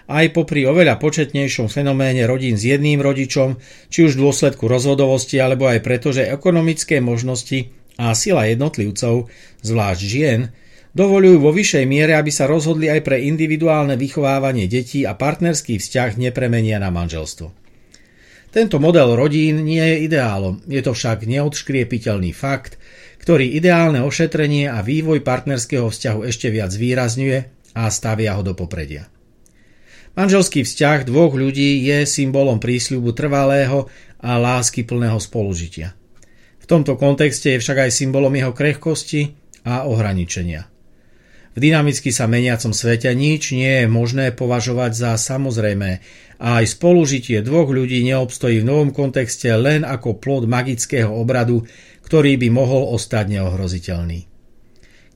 aj 0.08 0.26
popri 0.32 0.64
oveľa 0.64 0.96
početnejšom 0.96 1.68
fenoméne 1.68 2.24
rodín 2.24 2.56
s 2.56 2.64
jedným 2.64 3.04
rodičom, 3.04 3.60
či 3.92 4.08
už 4.08 4.16
v 4.16 4.24
dôsledku 4.24 4.72
rozhodovosti, 4.72 5.44
alebo 5.44 5.68
aj 5.68 5.84
preto, 5.84 6.16
že 6.16 6.32
ekonomické 6.32 7.04
možnosti 7.04 7.68
a 8.00 8.16
sila 8.16 8.48
jednotlivcov, 8.48 9.28
zvlášť 9.60 10.02
žien, 10.08 10.56
dovolujú 10.96 11.44
vo 11.44 11.52
vyššej 11.52 11.84
miere, 11.84 12.16
aby 12.16 12.32
sa 12.32 12.48
rozhodli 12.48 12.88
aj 12.88 13.04
pre 13.04 13.20
individuálne 13.28 14.00
vychovávanie 14.00 14.72
detí 14.72 15.04
a 15.04 15.20
partnerský 15.20 15.84
vzťah 15.84 16.16
nepremenia 16.16 16.80
na 16.80 16.88
manželstvo. 16.96 17.52
Tento 18.52 18.84
model 18.84 19.20
rodín 19.20 19.68
nie 19.68 19.84
je 19.84 20.12
ideálom, 20.12 20.64
je 20.64 20.80
to 20.80 20.96
však 20.96 21.24
neodškriepiteľný 21.28 22.32
fakt, 22.32 22.81
ktorý 23.22 23.54
ideálne 23.54 24.02
ošetrenie 24.02 24.66
a 24.66 24.82
vývoj 24.82 25.22
partnerského 25.22 25.94
vzťahu 25.94 26.26
ešte 26.26 26.50
viac 26.50 26.74
zvýrazňuje 26.74 27.38
a 27.78 27.84
stavia 27.94 28.34
ho 28.34 28.42
do 28.42 28.58
popredia. 28.58 29.06
Manželský 30.18 30.66
vzťah 30.66 31.08
dvoch 31.08 31.38
ľudí 31.38 31.86
je 31.88 32.04
symbolom 32.04 32.60
prísľubu 32.60 33.14
trvalého 33.16 33.88
a 34.20 34.36
lásky 34.42 34.84
plného 34.84 35.22
spolužitia. 35.22 35.94
V 36.62 36.66
tomto 36.66 37.00
kontexte 37.00 37.56
je 37.56 37.62
však 37.62 37.88
aj 37.88 37.92
symbolom 37.96 38.34
jeho 38.34 38.52
krehkosti 38.52 39.38
a 39.64 39.88
ohraničenia. 39.88 40.71
V 41.52 41.60
dynamicky 41.60 42.16
sa 42.16 42.32
meniacom 42.32 42.72
svete 42.72 43.12
nič 43.12 43.52
nie 43.52 43.84
je 43.84 43.88
možné 43.92 44.32
považovať 44.32 44.92
za 44.96 45.12
samozrejmé 45.20 46.00
a 46.40 46.64
aj 46.64 46.80
spolužitie 46.80 47.44
dvoch 47.44 47.68
ľudí 47.68 48.08
neobstojí 48.08 48.64
v 48.64 48.68
novom 48.72 48.90
kontexte 48.96 49.52
len 49.60 49.84
ako 49.84 50.16
plod 50.16 50.48
magického 50.48 51.12
obradu, 51.12 51.68
ktorý 52.08 52.40
by 52.40 52.48
mohol 52.56 52.96
ostať 52.96 53.36
neohroziteľný. 53.36 54.32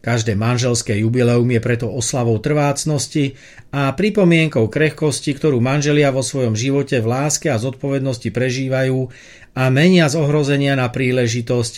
Každé 0.03 0.37
manželské 0.37 1.01
jubileum 1.01 1.49
je 1.49 1.57
preto 1.63 1.89
oslavou 1.89 2.37
trvácnosti 2.37 3.39
a 3.73 3.89
pripomienkou 3.95 4.69
krehkosti, 4.69 5.33
ktorú 5.33 5.63
manželia 5.63 6.13
vo 6.13 6.21
svojom 6.21 6.53
živote 6.53 6.99
v 6.99 7.09
láske 7.09 7.49
a 7.49 7.57
zodpovednosti 7.57 8.29
prežívajú 8.29 9.07
a 9.55 9.63
menia 9.71 10.05
z 10.11 10.19
ohrozenia 10.19 10.77
na 10.77 10.91
príležitosť 10.91 11.73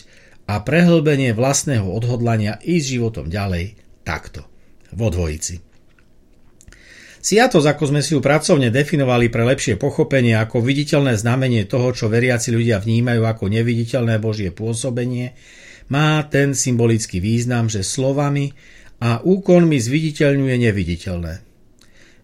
a 0.49 0.59
prehlbenie 0.59 1.31
vlastného 1.37 1.87
odhodlania 1.87 2.59
ísť 2.65 2.87
životom 2.99 3.31
ďalej 3.31 3.87
takto, 4.07 4.47
vo 4.95 5.11
dvojici. 5.11 5.59
Siatosť, 7.27 7.67
ako 7.67 7.83
sme 7.91 7.99
si 7.99 8.15
ju 8.15 8.23
pracovne 8.23 8.71
definovali 8.71 9.27
pre 9.27 9.43
lepšie 9.43 9.75
pochopenie 9.75 10.39
ako 10.39 10.63
viditeľné 10.63 11.19
znamenie 11.19 11.67
toho, 11.67 11.91
čo 11.91 12.07
veriaci 12.07 12.55
ľudia 12.55 12.79
vnímajú 12.79 13.27
ako 13.27 13.51
neviditeľné 13.51 14.15
Božie 14.23 14.55
pôsobenie, 14.55 15.35
má 15.91 16.23
ten 16.31 16.55
symbolický 16.55 17.19
význam, 17.19 17.67
že 17.67 17.83
slovami 17.83 18.55
a 19.03 19.19
úkonmi 19.19 19.75
zviditeľňuje 19.75 20.55
neviditeľné. 20.55 21.33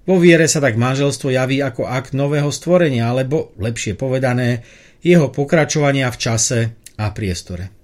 Vo 0.07 0.15
viere 0.19 0.47
sa 0.47 0.63
tak 0.63 0.79
manželstvo 0.79 1.35
javí 1.35 1.59
ako 1.59 1.83
akt 1.83 2.15
nového 2.15 2.51
stvorenia, 2.51 3.11
alebo 3.11 3.51
lepšie 3.59 3.99
povedané, 3.99 4.63
jeho 5.03 5.31
pokračovania 5.31 6.07
v 6.11 6.17
čase 6.19 6.59
a 6.95 7.11
priestore. 7.11 7.82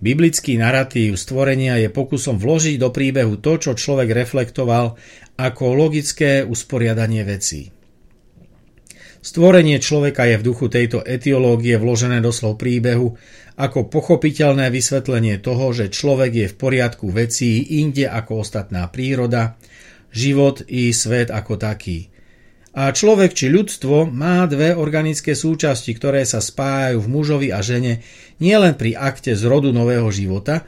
Biblický 0.00 0.56
narratív 0.56 1.20
stvorenia 1.20 1.76
je 1.76 1.92
pokusom 1.92 2.40
vložiť 2.40 2.80
do 2.80 2.88
príbehu 2.88 3.36
to, 3.36 3.60
čo 3.60 3.76
človek 3.76 4.08
reflektoval 4.16 4.96
ako 5.36 5.64
logické 5.76 6.40
usporiadanie 6.40 7.20
vecí. 7.20 7.68
Stvorenie 9.20 9.76
človeka 9.76 10.24
je 10.24 10.40
v 10.40 10.46
duchu 10.48 10.72
tejto 10.72 11.04
etiológie 11.04 11.76
vložené 11.76 12.24
do 12.24 12.32
slov 12.32 12.56
príbehu 12.56 13.20
ako 13.60 13.92
pochopiteľné 13.92 14.72
vysvetlenie 14.72 15.36
toho, 15.36 15.76
že 15.76 15.92
človek 15.92 16.32
je 16.32 16.46
v 16.48 16.56
poriadku 16.56 17.12
vecí 17.12 17.76
inde 17.84 18.08
ako 18.08 18.40
ostatná 18.40 18.88
príroda, 18.88 19.60
život 20.08 20.64
i 20.64 20.88
svet 20.96 21.28
ako 21.28 21.60
taký– 21.60 22.08
a 22.70 22.94
človek 22.94 23.34
či 23.34 23.50
ľudstvo 23.50 24.06
má 24.06 24.46
dve 24.46 24.78
organické 24.78 25.34
súčasti, 25.34 25.90
ktoré 25.90 26.22
sa 26.22 26.38
spájajú 26.38 27.02
v 27.02 27.10
mužovi 27.10 27.48
a 27.50 27.58
žene 27.66 27.98
nielen 28.38 28.78
pri 28.78 28.94
akte 28.94 29.34
zrodu 29.34 29.74
nového 29.74 30.06
života, 30.14 30.62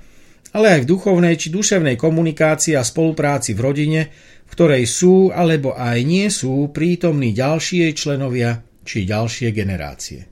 ale 0.51 0.79
aj 0.79 0.81
v 0.83 0.91
duchovnej 0.91 1.39
či 1.39 1.55
duševnej 1.55 1.95
komunikácii 1.95 2.75
a 2.75 2.83
spolupráci 2.83 3.55
v 3.55 3.61
rodine, 3.63 4.01
v 4.45 4.51
ktorej 4.51 4.85
sú 4.91 5.31
alebo 5.31 5.79
aj 5.79 5.99
nie 6.03 6.27
sú 6.27 6.75
prítomní 6.75 7.31
ďalšie 7.31 7.95
členovia 7.95 8.67
či 8.83 9.07
ďalšie 9.07 9.55
generácie. 9.55 10.27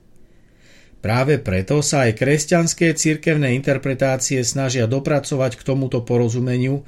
Práve 1.01 1.41
preto 1.41 1.81
sa 1.81 2.05
aj 2.05 2.19
kresťanské 2.19 2.93
cirkevné 2.93 3.57
interpretácie 3.57 4.45
snažia 4.45 4.85
dopracovať 4.85 5.57
k 5.57 5.65
tomuto 5.65 6.05
porozumeniu, 6.05 6.85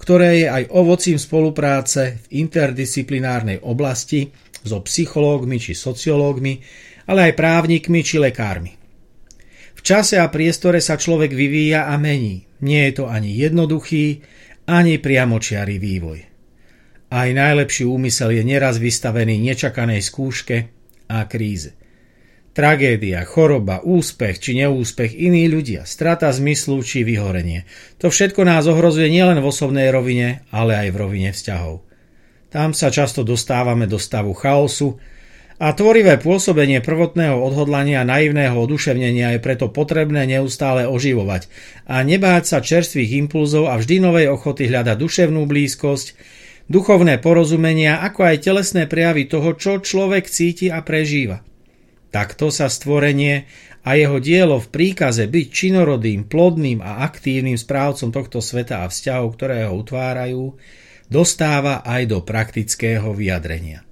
ktoré 0.00 0.40
je 0.40 0.48
aj 0.48 0.64
ovocím 0.72 1.20
spolupráce 1.20 2.24
v 2.24 2.40
interdisciplinárnej 2.40 3.60
oblasti 3.60 4.32
so 4.64 4.80
psychológmi 4.80 5.60
či 5.60 5.76
sociológmi, 5.76 6.56
ale 7.12 7.30
aj 7.30 7.36
právnikmi 7.36 8.00
či 8.00 8.16
lekármi. 8.16 8.72
V 9.76 9.80
čase 9.84 10.16
a 10.20 10.28
priestore 10.28 10.80
sa 10.80 10.96
človek 10.96 11.32
vyvíja 11.32 11.88
a 11.88 11.96
mení. 12.00 12.48
Nie 12.64 12.92
je 12.92 13.00
to 13.00 13.04
ani 13.08 13.32
jednoduchý, 13.32 14.20
ani 14.68 15.00
priamočiarý 15.00 15.80
vývoj. 15.80 16.20
Aj 17.10 17.28
najlepší 17.32 17.88
úmysel 17.88 18.36
je 18.36 18.42
neraz 18.44 18.76
vystavený 18.76 19.40
nečakanej 19.40 20.04
skúške 20.04 20.56
a 21.08 21.24
kríze. 21.26 21.79
Tragédia, 22.50 23.22
choroba, 23.22 23.78
úspech 23.78 24.42
či 24.42 24.58
neúspech, 24.58 25.14
iní 25.14 25.46
ľudia, 25.46 25.86
strata 25.86 26.34
zmyslu 26.34 26.82
či 26.82 27.06
vyhorenie. 27.06 27.62
To 28.02 28.10
všetko 28.10 28.42
nás 28.42 28.66
ohrozuje 28.66 29.06
nielen 29.06 29.38
v 29.38 29.46
osobnej 29.46 29.86
rovine, 29.94 30.42
ale 30.50 30.74
aj 30.74 30.88
v 30.90 30.96
rovine 30.98 31.30
vzťahov. 31.30 31.86
Tam 32.50 32.74
sa 32.74 32.90
často 32.90 33.22
dostávame 33.22 33.86
do 33.86 34.02
stavu 34.02 34.34
chaosu 34.34 34.98
a 35.62 35.70
tvorivé 35.70 36.18
pôsobenie 36.18 36.82
prvotného 36.82 37.38
odhodlania 37.38 38.02
a 38.02 38.08
naivného 38.08 38.58
oduševnenia 38.58 39.38
je 39.38 39.44
preto 39.44 39.70
potrebné 39.70 40.26
neustále 40.26 40.90
oživovať 40.90 41.46
a 41.86 42.02
nebáť 42.02 42.50
sa 42.50 42.58
čerstvých 42.58 43.14
impulzov 43.22 43.70
a 43.70 43.78
vždy 43.78 44.02
novej 44.02 44.26
ochoty 44.26 44.66
hľadať 44.66 44.98
duševnú 44.98 45.46
blízkosť, 45.46 46.18
duchovné 46.66 47.22
porozumenia, 47.22 48.02
ako 48.02 48.26
aj 48.26 48.42
telesné 48.42 48.90
prejavy 48.90 49.30
toho, 49.30 49.54
čo 49.54 49.78
človek 49.78 50.26
cíti 50.26 50.66
a 50.66 50.82
prežíva. 50.82 51.46
Takto 52.10 52.50
sa 52.50 52.66
stvorenie 52.66 53.46
a 53.86 53.94
jeho 53.94 54.18
dielo 54.18 54.58
v 54.58 54.68
príkaze 54.68 55.30
byť 55.30 55.46
činorodým, 55.48 56.26
plodným 56.26 56.82
a 56.82 57.06
aktívnym 57.06 57.54
správcom 57.54 58.10
tohto 58.10 58.42
sveta 58.42 58.82
a 58.82 58.90
vzťahov, 58.90 59.38
ktoré 59.38 59.70
ho 59.70 59.78
utvárajú, 59.78 60.58
dostáva 61.06 61.86
aj 61.86 62.02
do 62.10 62.18
praktického 62.26 63.14
vyjadrenia. 63.14 63.86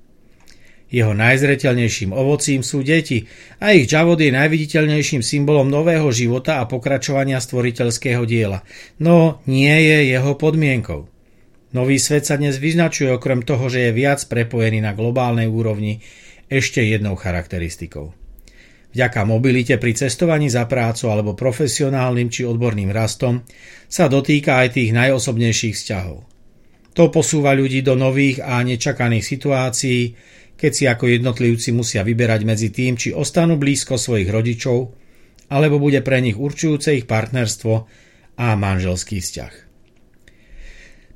Jeho 0.89 1.13
najzreteľnejším 1.13 2.17
ovocím 2.17 2.65
sú 2.65 2.81
deti 2.81 3.29
a 3.61 3.77
ich 3.77 3.85
džavod 3.85 4.25
je 4.25 4.33
najviditeľnejším 4.33 5.21
symbolom 5.21 5.69
nového 5.69 6.09
života 6.09 6.65
a 6.65 6.67
pokračovania 6.67 7.39
stvoriteľského 7.45 8.25
diela, 8.25 8.65
no 8.97 9.45
nie 9.45 9.69
je 9.69 10.17
jeho 10.17 10.33
podmienkou. 10.35 11.05
Nový 11.77 12.01
svet 12.01 12.25
sa 12.25 12.41
dnes 12.41 12.57
vyznačuje 12.57 13.13
okrem 13.13 13.45
toho, 13.45 13.69
že 13.69 13.89
je 13.89 13.93
viac 13.93 14.25
prepojený 14.25 14.81
na 14.81 14.97
globálnej 14.97 15.45
úrovni 15.45 16.01
ešte 16.49 16.85
jednou 16.85 17.15
charakteristikou. 17.15 18.13
Vďaka 18.89 19.21
mobilite 19.29 19.77
pri 19.77 19.93
cestovaní 19.93 20.49
za 20.49 20.65
prácu 20.65 21.13
alebo 21.13 21.37
profesionálnym 21.37 22.33
či 22.33 22.49
odborným 22.49 22.89
rastom 22.89 23.45
sa 23.85 24.09
dotýka 24.09 24.65
aj 24.65 24.81
tých 24.81 24.91
najosobnejších 24.97 25.77
vzťahov. 25.77 26.25
To 26.97 27.05
posúva 27.13 27.53
ľudí 27.55 27.85
do 27.85 27.95
nových 27.95 28.43
a 28.43 28.59
nečakaných 28.65 29.23
situácií, 29.23 30.01
keď 30.59 30.71
si 30.75 30.85
ako 30.91 31.05
jednotlivci 31.15 31.71
musia 31.71 32.03
vyberať 32.03 32.41
medzi 32.43 32.75
tým, 32.75 32.99
či 32.99 33.15
ostanú 33.15 33.55
blízko 33.61 33.95
svojich 33.95 34.27
rodičov, 34.27 34.79
alebo 35.53 35.79
bude 35.79 36.03
pre 36.03 36.19
nich 36.19 36.35
určujúce 36.35 36.99
ich 36.99 37.07
partnerstvo 37.07 37.75
a 38.41 38.47
manželský 38.59 39.23
vzťah. 39.23 39.68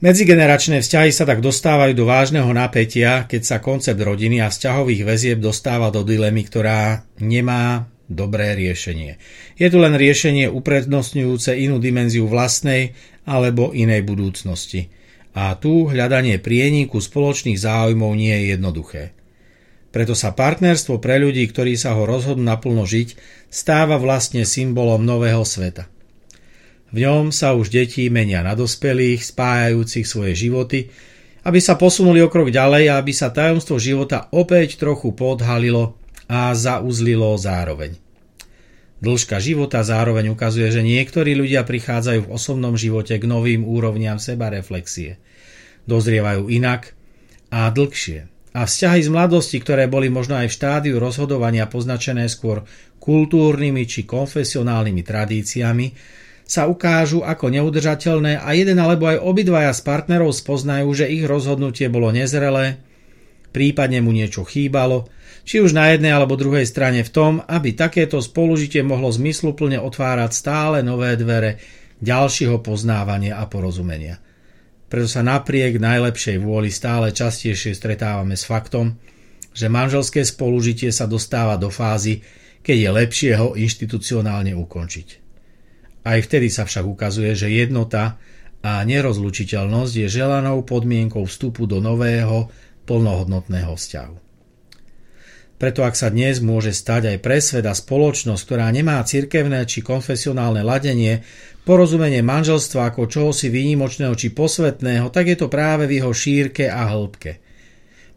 Medzigeneračné 0.02 0.82
vzťahy 0.82 1.14
sa 1.14 1.23
tak 1.23 1.38
dostávajú 1.38 1.94
do 1.94 2.11
vážneho 2.11 2.50
napätia, 2.50 3.23
keď 3.30 3.42
sa 3.47 3.56
koncept 3.62 4.02
rodiny 4.02 4.42
a 4.42 4.50
vzťahových 4.50 5.06
väzieb 5.06 5.38
dostáva 5.38 5.94
do 5.94 6.02
dilemy, 6.02 6.42
ktorá 6.42 7.06
nemá 7.23 7.87
dobré 8.11 8.59
riešenie. 8.59 9.23
Je 9.54 9.71
tu 9.71 9.78
len 9.78 9.94
riešenie 9.94 10.50
uprednostňujúce 10.50 11.54
inú 11.54 11.78
dimenziu 11.78 12.26
vlastnej 12.26 12.99
alebo 13.30 13.71
inej 13.71 14.02
budúcnosti. 14.02 14.90
A 15.38 15.54
tu 15.54 15.87
hľadanie 15.87 16.42
prieniku 16.42 16.99
spoločných 16.99 17.62
záujmov 17.62 18.11
nie 18.18 18.35
je 18.35 18.59
jednoduché. 18.59 19.02
Preto 19.94 20.18
sa 20.18 20.35
partnerstvo 20.35 20.99
pre 20.99 21.23
ľudí, 21.23 21.47
ktorí 21.47 21.78
sa 21.78 21.94
ho 21.94 22.02
rozhodnú 22.11 22.42
naplno 22.42 22.82
žiť, 22.90 23.14
stáva 23.54 24.02
vlastne 24.02 24.42
symbolom 24.42 25.06
nového 25.06 25.47
sveta. 25.47 25.87
V 26.93 27.01
ňom 27.01 27.33
sa 27.33 27.57
už 27.57 27.73
deti 27.73 28.13
menia 28.13 28.45
na 28.45 28.53
dospelých, 28.53 29.25
spájajúcich 29.25 30.05
svoje 30.05 30.37
životy, 30.37 30.93
aby 31.43 31.59
sa 31.59 31.81
posunuli 31.81 32.21
o 32.21 32.29
krok 32.29 32.53
ďalej 32.53 32.93
a 32.93 33.01
aby 33.01 33.13
sa 33.17 33.33
tajomstvo 33.33 33.81
života 33.81 34.29
opäť 34.31 34.77
trochu 34.77 35.17
podhalilo 35.17 35.97
a 36.29 36.53
zauzlilo 36.53 37.35
zároveň. 37.41 37.97
Dĺžka 39.03 39.43
života 39.43 39.83
zároveň 39.83 40.31
ukazuje, 40.31 40.71
že 40.71 40.87
niektorí 40.87 41.35
ľudia 41.35 41.67
prichádzajú 41.67 42.29
v 42.29 42.31
osobnom 42.31 42.79
živote 42.79 43.19
k 43.19 43.25
novým 43.27 43.67
úrovniam 43.67 44.23
sebareflexie. 44.23 45.19
Dozrievajú 45.91 46.47
inak 46.47 46.95
a 47.51 47.67
dlhšie 47.75 48.31
a 48.55 48.69
vzťahy 48.69 49.01
z 49.03 49.11
mladosti, 49.11 49.59
ktoré 49.59 49.91
boli 49.91 50.07
možno 50.07 50.39
aj 50.39 50.47
v 50.47 50.57
štádiu 50.61 50.97
rozhodovania 51.03 51.67
poznačené 51.67 52.31
skôr 52.31 52.63
kultúrnymi 53.03 53.83
či 53.89 54.07
konfesionálnymi 54.07 55.03
tradíciami, 55.03 55.87
sa 56.45 56.69
ukážu 56.69 57.25
ako 57.25 57.49
neudržateľné 57.49 58.43
a 58.43 58.49
jeden 58.53 58.77
alebo 58.77 59.09
aj 59.09 59.23
obidvaja 59.23 59.73
z 59.73 59.81
partnerov 59.83 60.37
spoznajú, 60.37 60.89
že 60.93 61.11
ich 61.11 61.25
rozhodnutie 61.25 61.89
bolo 61.89 62.13
nezrelé, 62.13 62.83
prípadne 63.55 64.05
mu 64.05 64.13
niečo 64.13 64.45
chýbalo, 64.45 65.09
či 65.43 65.59
už 65.59 65.75
na 65.75 65.91
jednej 65.91 66.15
alebo 66.15 66.39
druhej 66.39 66.69
strane 66.69 67.03
v 67.03 67.11
tom, 67.11 67.33
aby 67.47 67.75
takéto 67.75 68.23
spolužitie 68.23 68.87
mohlo 68.87 69.11
zmysluplne 69.11 69.81
otvárať 69.81 70.31
stále 70.31 70.77
nové 70.87 71.17
dvere 71.19 71.59
ďalšieho 71.99 72.63
poznávania 72.63 73.39
a 73.39 73.47
porozumenia 73.47 74.23
preto 74.93 75.09
sa 75.09 75.25
napriek 75.25 75.81
najlepšej 75.81 76.37
vôli 76.37 76.69
stále 76.69 77.17
častejšie 77.17 77.73
stretávame 77.73 78.37
s 78.37 78.45
faktom, 78.45 79.00
že 79.57 79.73
manželské 79.73 80.21
spolužitie 80.21 80.93
sa 80.93 81.09
dostáva 81.09 81.57
do 81.57 81.73
fázy, 81.73 82.21
keď 82.61 82.76
je 82.76 82.91
lepšie 83.00 83.33
ho 83.41 83.57
inštitucionálne 83.57 84.52
ukončiť. 84.52 85.22
Aj 86.02 86.19
vtedy 86.19 86.50
sa 86.50 86.67
však 86.67 86.82
ukazuje, 86.82 87.32
že 87.38 87.50
jednota 87.50 88.19
a 88.62 88.82
nerozlučiteľnosť 88.82 89.93
je 90.02 90.08
želanou 90.10 90.62
podmienkou 90.62 91.26
vstupu 91.26 91.67
do 91.67 91.82
nového, 91.82 92.50
plnohodnotného 92.86 93.75
vzťahu. 93.75 94.17
Preto 95.62 95.86
ak 95.86 95.95
sa 95.95 96.10
dnes 96.10 96.43
môže 96.43 96.75
stať 96.75 97.15
aj 97.15 97.19
pre 97.23 97.38
svet 97.38 97.62
a 97.71 97.75
spoločnosť, 97.75 98.43
ktorá 98.43 98.67
nemá 98.75 98.99
cirkevné 99.06 99.62
či 99.62 99.78
konfesionálne 99.78 100.67
ladenie, 100.67 101.23
porozumenie 101.62 102.19
manželstva 102.19 102.91
ako 102.91 103.06
čohosi 103.06 103.47
výnimočného 103.47 104.10
či 104.19 104.34
posvetného, 104.34 105.06
tak 105.15 105.30
je 105.30 105.38
to 105.38 105.47
práve 105.47 105.86
v 105.86 106.02
jeho 106.02 106.10
šírke 106.10 106.67
a 106.67 106.91
hĺbke. 106.91 107.38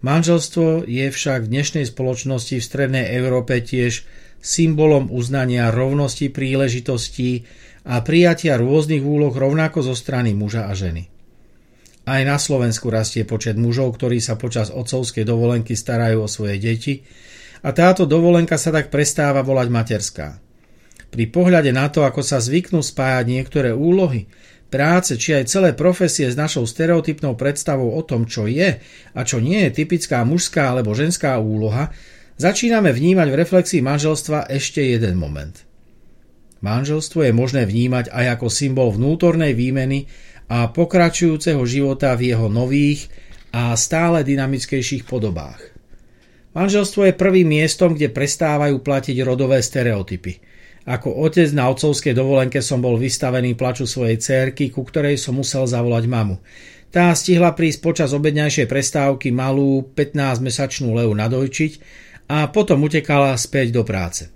Manželstvo 0.01 0.89
je 0.89 1.05
však 1.09 1.45
v 1.45 1.51
dnešnej 1.53 1.85
spoločnosti 1.85 2.57
v 2.57 2.65
strednej 2.65 3.13
Európe 3.13 3.61
tiež 3.61 4.05
symbolom 4.41 5.13
uznania 5.13 5.69
rovnosti 5.69 6.33
príležitostí 6.33 7.45
a 7.85 8.01
prijatia 8.01 8.57
rôznych 8.57 9.05
úloh 9.05 9.31
rovnako 9.31 9.85
zo 9.85 9.93
strany 9.93 10.33
muža 10.33 10.65
a 10.65 10.73
ženy. 10.73 11.05
Aj 12.05 12.21
na 12.21 12.37
Slovensku 12.37 12.89
rastie 12.93 13.25
počet 13.25 13.57
mužov, 13.57 13.97
ktorí 13.97 14.21
sa 14.21 14.37
počas 14.37 14.69
otcovskej 14.69 15.25
dovolenky 15.25 15.73
starajú 15.73 16.25
o 16.25 16.29
svoje 16.29 16.61
deti 16.61 17.01
a 17.65 17.73
táto 17.73 18.05
dovolenka 18.05 18.61
sa 18.61 18.69
tak 18.69 18.93
prestáva 18.93 19.41
volať 19.41 19.67
materská. 19.73 20.27
Pri 21.09 21.25
pohľade 21.29 21.73
na 21.73 21.89
to, 21.89 22.05
ako 22.05 22.21
sa 22.21 22.37
zvyknú 22.37 22.85
spájať 22.85 23.25
niektoré 23.25 23.71
úlohy, 23.73 24.29
práce 24.69 25.17
či 25.17 25.33
aj 25.33 25.49
celé 25.49 25.69
profesie 25.73 26.29
s 26.29 26.37
našou 26.37 26.69
stereotypnou 26.69 27.33
predstavou 27.33 27.93
o 27.97 28.01
tom, 28.05 28.29
čo 28.29 28.45
je 28.45 28.81
a 29.13 29.19
čo 29.25 29.41
nie 29.41 29.65
je 29.65 29.81
typická 29.81 30.21
mužská 30.25 30.73
alebo 30.73 30.93
ženská 30.93 31.37
úloha, 31.41 31.89
začíname 32.37 32.93
vnímať 32.93 33.27
v 33.33 33.39
reflexii 33.39 33.81
manželstva 33.81 34.51
ešte 34.51 34.85
jeden 34.85 35.17
moment. 35.17 35.74
Manželstvo 36.65 37.21
je 37.21 37.29
možné 37.29 37.69
vnímať 37.69 38.09
aj 38.09 38.41
ako 38.41 38.49
symbol 38.49 38.89
vnútornej 38.89 39.53
výmeny 39.53 40.09
a 40.49 40.65
pokračujúceho 40.73 41.61
života 41.69 42.17
v 42.17 42.33
jeho 42.33 42.49
nových 42.49 43.05
a 43.53 43.77
stále 43.77 44.25
dynamickejších 44.25 45.05
podobách. 45.05 45.61
Manželstvo 46.57 47.05
je 47.05 47.13
prvým 47.13 47.53
miestom, 47.53 47.93
kde 47.93 48.09
prestávajú 48.09 48.81
platiť 48.81 49.17
rodové 49.21 49.61
stereotypy. 49.61 50.41
Ako 50.89 51.13
otec 51.21 51.49
na 51.53 51.69
otcovskej 51.69 52.17
dovolenke 52.17 52.61
som 52.65 52.81
bol 52.81 52.97
vystavený 52.97 53.53
plaču 53.53 53.85
svojej 53.85 54.17
cérky, 54.17 54.73
ku 54.73 54.81
ktorej 54.85 55.21
som 55.21 55.37
musel 55.37 55.69
zavolať 55.69 56.05
mamu. 56.09 56.41
Tá 56.89 57.13
stihla 57.13 57.53
prísť 57.53 57.79
počas 57.81 58.09
obedňajšej 58.13 58.65
prestávky 58.65 59.29
malú 59.29 59.85
15-mesačnú 59.93 60.97
Leu 60.97 61.11
nadojčiť 61.13 61.71
a 62.31 62.49
potom 62.49 62.85
utekala 62.85 63.37
späť 63.37 63.75
do 63.75 63.83
práce. 63.85 64.34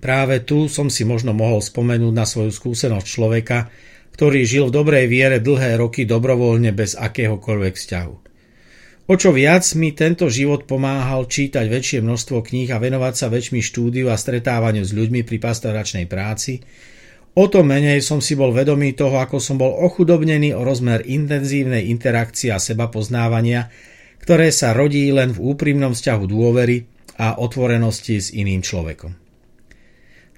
Práve 0.00 0.40
tu 0.40 0.66
som 0.72 0.88
si 0.88 1.04
možno 1.04 1.36
mohol 1.36 1.60
spomenúť 1.60 2.14
na 2.16 2.24
svoju 2.24 2.50
skúsenosť 2.50 3.06
človeka, 3.06 3.68
ktorý 4.16 4.48
žil 4.48 4.68
v 4.68 4.76
dobrej 4.80 5.06
viere 5.12 5.38
dlhé 5.44 5.76
roky 5.76 6.08
dobrovoľne 6.08 6.72
bez 6.72 6.96
akéhokoľvek 6.96 7.74
vzťahu. 7.76 8.14
O 9.10 9.14
čo 9.18 9.34
viac 9.34 9.66
mi 9.74 9.90
tento 9.90 10.30
život 10.30 10.70
pomáhal 10.70 11.26
čítať 11.26 11.66
väčšie 11.66 11.98
množstvo 12.00 12.46
kníh 12.46 12.70
a 12.70 12.78
venovať 12.78 13.14
sa 13.16 13.26
väčšmi 13.26 13.60
štúdiu 13.60 14.06
a 14.08 14.16
stretávaniu 14.16 14.86
s 14.86 14.94
ľuďmi 14.94 15.26
pri 15.26 15.36
pastoračnej 15.42 16.06
práci, 16.06 16.62
o 17.34 17.44
to 17.50 17.60
menej 17.66 18.00
som 18.06 18.22
si 18.22 18.38
bol 18.38 18.54
vedomý 18.54 18.94
toho, 18.94 19.18
ako 19.18 19.42
som 19.42 19.58
bol 19.58 19.74
ochudobnený 19.82 20.54
o 20.54 20.62
rozmer 20.62 21.02
intenzívnej 21.04 21.90
interakcie 21.90 22.54
a 22.54 22.62
seba 22.62 22.86
poznávania, 22.86 23.68
ktoré 24.22 24.54
sa 24.54 24.72
rodí 24.72 25.10
len 25.10 25.34
v 25.34 25.42
úprimnom 25.42 25.90
vzťahu 25.90 26.24
dôvery 26.30 26.86
a 27.18 27.36
otvorenosti 27.36 28.16
s 28.16 28.28
iným 28.30 28.62
človekom. 28.62 29.19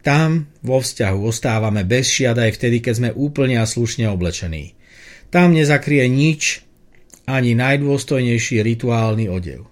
Tam 0.02 0.50
vo 0.66 0.82
vzťahu 0.82 1.18
ostávame 1.30 1.86
bez 1.86 2.10
šiat 2.10 2.34
aj 2.34 2.58
vtedy, 2.58 2.82
keď 2.82 2.94
sme 2.98 3.10
úplne 3.14 3.62
a 3.62 3.66
slušne 3.66 4.10
oblečení. 4.10 4.74
Tam 5.30 5.54
nezakrie 5.54 6.10
nič, 6.10 6.66
ani 7.24 7.54
najdôstojnejší 7.54 8.66
rituálny 8.66 9.30
odev. 9.30 9.70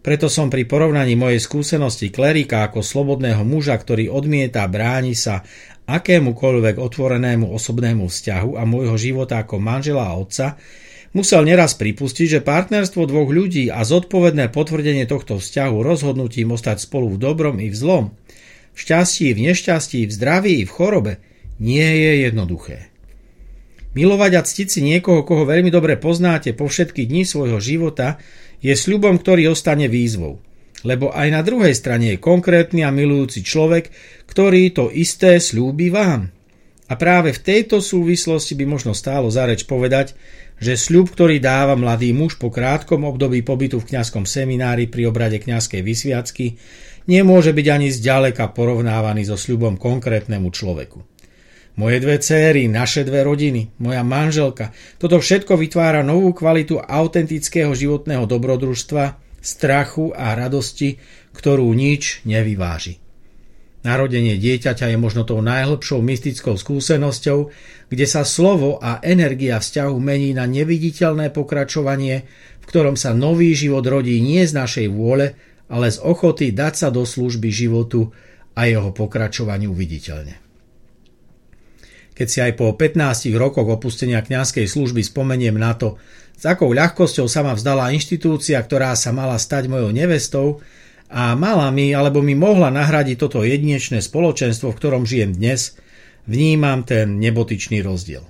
Preto 0.00 0.32
som 0.32 0.48
pri 0.48 0.64
porovnaní 0.64 1.12
mojej 1.12 1.42
skúsenosti 1.42 2.08
klerika 2.08 2.64
ako 2.64 2.80
slobodného 2.80 3.44
muža, 3.44 3.76
ktorý 3.76 4.08
odmieta 4.08 4.64
bráni 4.64 5.12
sa 5.12 5.44
akémukoľvek 5.84 6.80
otvorenému 6.80 7.50
osobnému 7.50 8.08
vzťahu 8.08 8.56
a 8.56 8.62
môjho 8.64 8.96
života 8.96 9.44
ako 9.44 9.60
manžela 9.60 10.08
a 10.08 10.16
otca, 10.16 10.56
musel 11.12 11.44
neraz 11.44 11.76
pripustiť, 11.76 12.38
že 12.38 12.46
partnerstvo 12.46 13.04
dvoch 13.04 13.28
ľudí 13.28 13.68
a 13.68 13.84
zodpovedné 13.84 14.48
potvrdenie 14.54 15.04
tohto 15.04 15.36
vzťahu 15.36 15.76
rozhodnutím 15.84 16.54
ostať 16.54 16.80
spolu 16.86 17.18
v 17.18 17.20
dobrom 17.20 17.60
i 17.60 17.68
v 17.68 17.76
zlom, 17.76 18.04
v 18.72 18.78
šťastí, 18.78 19.34
v 19.34 19.50
nešťastí, 19.50 20.06
v 20.06 20.12
zdraví 20.12 20.56
v 20.64 20.70
chorobe, 20.70 21.12
nie 21.60 21.84
je 21.84 22.12
jednoduché. 22.30 22.88
Milovať 23.92 24.32
a 24.38 24.42
ctiť 24.46 24.68
si 24.70 24.80
niekoho, 24.86 25.26
koho 25.26 25.42
veľmi 25.42 25.68
dobre 25.68 25.98
poznáte 25.98 26.54
po 26.54 26.70
všetky 26.70 27.10
dni 27.10 27.26
svojho 27.26 27.58
života, 27.58 28.22
je 28.62 28.70
sľubom, 28.76 29.18
ktorý 29.18 29.50
ostane 29.50 29.90
výzvou. 29.90 30.38
lebo 30.80 31.12
aj 31.12 31.28
na 31.28 31.42
druhej 31.44 31.76
strane 31.76 32.16
je 32.16 32.22
konkrétny 32.22 32.80
a 32.84 32.90
milujúci 32.92 33.44
človek, 33.44 33.92
ktorý 34.24 34.72
to 34.72 34.88
isté 34.88 35.36
slúbi 35.36 35.92
vám. 35.92 36.32
A 36.90 36.98
práve 36.98 37.30
v 37.30 37.38
tejto 37.38 37.78
súvislosti 37.78 38.58
by 38.58 38.66
možno 38.66 38.98
stálo 38.98 39.30
za 39.30 39.46
reč 39.46 39.62
povedať, 39.62 40.18
že 40.58 40.74
sľub, 40.74 41.14
ktorý 41.14 41.38
dáva 41.38 41.78
mladý 41.78 42.10
muž 42.10 42.34
po 42.34 42.50
krátkom 42.50 43.06
období 43.06 43.46
pobytu 43.46 43.78
v 43.78 43.94
kňazskom 43.94 44.26
seminári 44.26 44.90
pri 44.90 45.06
obrade 45.06 45.38
kňazskej 45.38 45.86
vysviacky, 45.86 46.58
nemôže 47.06 47.54
byť 47.54 47.66
ani 47.70 47.88
zďaleka 47.94 48.50
porovnávaný 48.52 49.22
so 49.30 49.38
sľubom 49.38 49.78
konkrétnemu 49.78 50.50
človeku. 50.50 50.98
Moje 51.78 51.96
dve 52.02 52.18
céry, 52.18 52.66
naše 52.66 53.06
dve 53.06 53.22
rodiny, 53.22 53.70
moja 53.80 54.02
manželka, 54.02 54.74
toto 54.98 55.22
všetko 55.22 55.54
vytvára 55.56 56.02
novú 56.02 56.34
kvalitu 56.34 56.82
autentického 56.82 57.70
životného 57.72 58.26
dobrodružstva, 58.26 59.16
strachu 59.40 60.12
a 60.12 60.36
radosti, 60.36 61.00
ktorú 61.32 61.70
nič 61.72 62.26
nevyváži. 62.26 63.00
Narodenie 63.80 64.36
dieťaťa 64.36 64.92
je 64.92 64.98
možno 65.00 65.24
tou 65.24 65.40
najhlbšou 65.40 66.04
mystickou 66.04 66.60
skúsenosťou, 66.60 67.38
kde 67.88 68.06
sa 68.06 68.28
slovo 68.28 68.76
a 68.76 69.00
energia 69.00 69.56
vzťahu 69.56 69.96
mení 69.96 70.36
na 70.36 70.44
neviditeľné 70.44 71.32
pokračovanie, 71.32 72.28
v 72.60 72.64
ktorom 72.68 73.00
sa 73.00 73.16
nový 73.16 73.56
život 73.56 73.80
rodí 73.88 74.20
nie 74.20 74.44
z 74.44 74.52
našej 74.52 74.86
vôle, 74.92 75.32
ale 75.72 75.88
z 75.88 75.96
ochoty 75.96 76.52
dať 76.52 76.74
sa 76.76 76.88
do 76.92 77.08
služby 77.08 77.48
životu 77.48 78.12
a 78.52 78.68
jeho 78.68 78.92
pokračovaniu 78.92 79.72
viditeľne. 79.72 80.36
Keď 82.12 82.28
si 82.28 82.38
aj 82.44 82.60
po 82.60 82.76
15 82.76 83.32
rokoch 83.40 83.64
opustenia 83.64 84.20
kňazskej 84.20 84.68
služby 84.68 85.00
spomeniem 85.00 85.56
na 85.56 85.72
to, 85.72 85.96
s 86.36 86.44
akou 86.44 86.68
ľahkosťou 86.76 87.24
sa 87.32 87.40
ma 87.40 87.56
vzdala 87.56 87.96
inštitúcia, 87.96 88.60
ktorá 88.60 88.92
sa 88.92 89.08
mala 89.08 89.40
stať 89.40 89.72
mojou 89.72 89.88
nevestou, 89.88 90.60
a 91.10 91.34
mala 91.34 91.68
mi 91.74 91.90
alebo 91.90 92.22
mi 92.22 92.38
mohla 92.38 92.70
nahradiť 92.70 93.16
toto 93.18 93.42
jedinečné 93.42 93.98
spoločenstvo, 93.98 94.70
v 94.70 94.78
ktorom 94.78 95.02
žijem 95.02 95.34
dnes, 95.34 95.74
vnímam 96.30 96.86
ten 96.86 97.18
nebotičný 97.18 97.82
rozdiel. 97.82 98.22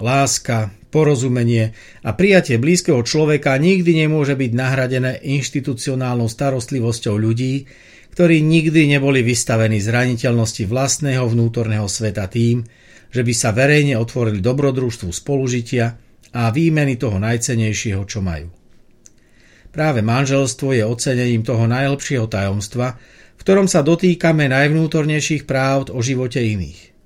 Láska, 0.00 0.72
porozumenie 0.88 1.76
a 2.00 2.16
prijatie 2.16 2.56
blízkeho 2.56 3.04
človeka 3.04 3.60
nikdy 3.60 4.08
nemôže 4.08 4.32
byť 4.32 4.50
nahradené 4.56 5.20
inštitucionálnou 5.20 6.28
starostlivosťou 6.28 7.16
ľudí, 7.20 7.68
ktorí 8.16 8.40
nikdy 8.40 8.96
neboli 8.96 9.20
vystavení 9.20 9.76
zraniteľnosti 9.76 10.64
vlastného 10.64 11.28
vnútorného 11.28 11.84
sveta 11.84 12.24
tým, 12.32 12.64
že 13.12 13.20
by 13.20 13.32
sa 13.36 13.52
verejne 13.52 14.00
otvorili 14.00 14.40
dobrodružstvu 14.40 15.12
spolužitia 15.12 15.84
a 16.32 16.48
výmeny 16.48 16.96
toho 16.96 17.20
najcenejšieho, 17.20 18.00
čo 18.08 18.24
majú. 18.24 18.55
Práve 19.76 20.00
manželstvo 20.00 20.72
je 20.72 20.88
ocenením 20.88 21.44
toho 21.44 21.68
najlepšieho 21.68 22.24
tajomstva, 22.32 22.96
v 23.36 23.40
ktorom 23.44 23.68
sa 23.68 23.84
dotýkame 23.84 24.48
najvnútornejších 24.48 25.44
práv 25.44 25.92
o 25.92 26.00
živote 26.00 26.40
iných. 26.40 26.96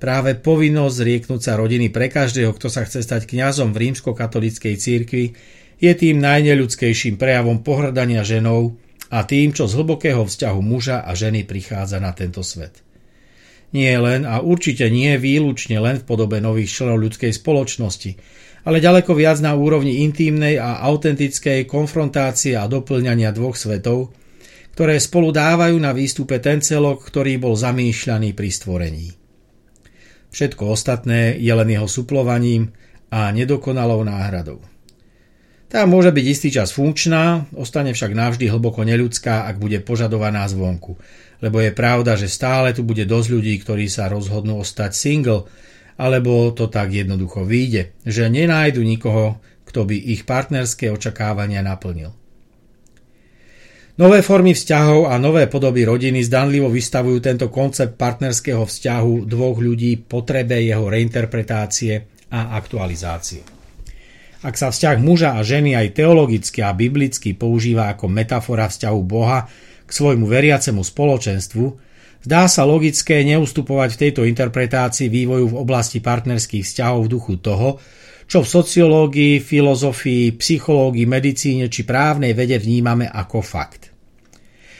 Práve 0.00 0.32
povinnosť 0.32 0.96
zrieknúť 1.04 1.40
sa 1.44 1.60
rodiny 1.60 1.92
pre 1.92 2.08
každého, 2.08 2.56
kto 2.56 2.72
sa 2.72 2.88
chce 2.88 3.04
stať 3.04 3.28
kňazom 3.28 3.76
v 3.76 3.92
rímskokatolíckej 3.92 4.74
cirkvi, 4.80 5.36
je 5.76 5.92
tým 5.92 6.16
najneľudskejším 6.24 7.20
prejavom 7.20 7.60
pohrdania 7.60 8.24
ženou 8.24 8.72
a 9.12 9.28
tým, 9.28 9.52
čo 9.52 9.68
z 9.68 9.76
hlbokého 9.84 10.24
vzťahu 10.24 10.60
muža 10.64 11.04
a 11.04 11.12
ženy 11.12 11.44
prichádza 11.44 12.00
na 12.00 12.16
tento 12.16 12.40
svet. 12.40 12.80
Nie 13.76 14.00
len 14.00 14.24
a 14.24 14.40
určite 14.40 14.88
nie 14.88 15.12
výlučne 15.20 15.76
len 15.76 16.00
v 16.00 16.08
podobe 16.08 16.40
nových 16.40 16.72
členov 16.72 17.04
ľudskej 17.04 17.36
spoločnosti, 17.36 18.16
ale 18.64 18.80
ďaleko 18.80 19.12
viac 19.12 19.38
na 19.44 19.52
úrovni 19.52 20.02
intímnej 20.04 20.56
a 20.56 20.80
autentickej 20.88 21.68
konfrontácie 21.68 22.56
a 22.56 22.64
doplňania 22.64 23.30
dvoch 23.30 23.56
svetov, 23.56 24.16
ktoré 24.72 24.98
spolu 24.98 25.30
dávajú 25.30 25.76
na 25.78 25.92
výstupe 25.92 26.40
ten 26.40 26.58
celok, 26.64 27.04
ktorý 27.06 27.38
bol 27.38 27.54
zamýšľaný 27.54 28.32
pri 28.32 28.50
stvorení. 28.50 29.06
Všetko 30.34 30.74
ostatné 30.74 31.38
je 31.38 31.52
len 31.54 31.68
jeho 31.70 31.86
suplovaním 31.86 32.74
a 33.14 33.30
nedokonalou 33.30 34.02
náhradou. 34.02 34.58
Tá 35.70 35.86
môže 35.86 36.10
byť 36.10 36.26
istý 36.26 36.48
čas 36.54 36.70
funkčná, 36.70 37.50
ostane 37.54 37.94
však 37.94 38.14
navždy 38.14 38.46
hlboko 38.46 38.82
neľudská, 38.86 39.46
ak 39.46 39.58
bude 39.58 39.82
požadovaná 39.82 40.46
zvonku. 40.46 40.98
Lebo 41.42 41.58
je 41.58 41.74
pravda, 41.74 42.14
že 42.14 42.30
stále 42.30 42.70
tu 42.74 42.86
bude 42.86 43.02
dosť 43.02 43.28
ľudí, 43.30 43.54
ktorí 43.58 43.90
sa 43.90 44.06
rozhodnú 44.06 44.58
ostať 44.62 44.90
single, 44.94 45.50
alebo 45.94 46.50
to 46.50 46.66
tak 46.66 46.90
jednoducho 46.90 47.46
vyjde, 47.46 47.94
že 48.02 48.26
nenájdu 48.26 48.82
nikoho, 48.82 49.38
kto 49.64 49.86
by 49.86 49.96
ich 49.96 50.26
partnerské 50.26 50.90
očakávania 50.90 51.62
naplnil. 51.62 52.14
Nové 53.94 54.26
formy 54.26 54.58
vzťahov 54.58 55.06
a 55.06 55.14
nové 55.22 55.46
podoby 55.46 55.86
rodiny 55.86 56.26
zdanlivo 56.26 56.66
vystavujú 56.66 57.22
tento 57.22 57.46
koncept 57.46 57.94
partnerského 57.94 58.66
vzťahu 58.66 59.22
dvoch 59.22 59.62
ľudí 59.62 60.02
potrebe 60.02 60.58
jeho 60.58 60.90
reinterpretácie 60.90 62.26
a 62.34 62.58
aktualizácie. 62.58 63.46
Ak 64.42 64.58
sa 64.58 64.74
vzťah 64.74 64.98
muža 64.98 65.38
a 65.38 65.46
ženy 65.46 65.78
aj 65.78 65.94
teologicky 65.94 66.58
a 66.66 66.74
biblicky 66.74 67.38
používa 67.38 67.86
ako 67.94 68.10
metafora 68.10 68.66
vzťahu 68.66 69.00
Boha 69.06 69.46
k 69.86 69.90
svojmu 69.90 70.26
veriacemu 70.26 70.82
spoločenstvu, 70.82 71.64
Zdá 72.24 72.48
sa 72.48 72.64
logické 72.64 73.20
neustupovať 73.20 73.90
v 73.92 74.00
tejto 74.00 74.22
interpretácii 74.24 75.12
vývoju 75.12 75.52
v 75.52 75.60
oblasti 75.60 76.00
partnerských 76.00 76.64
vzťahov 76.64 77.04
v 77.04 77.12
duchu 77.12 77.34
toho, 77.36 77.76
čo 78.24 78.40
v 78.40 78.48
sociológii, 78.48 79.44
filozofii, 79.44 80.32
psychológii, 80.40 81.04
medicíne 81.04 81.68
či 81.68 81.84
právnej 81.84 82.32
vede 82.32 82.56
vnímame 82.56 83.04
ako 83.04 83.44
fakt. 83.44 83.92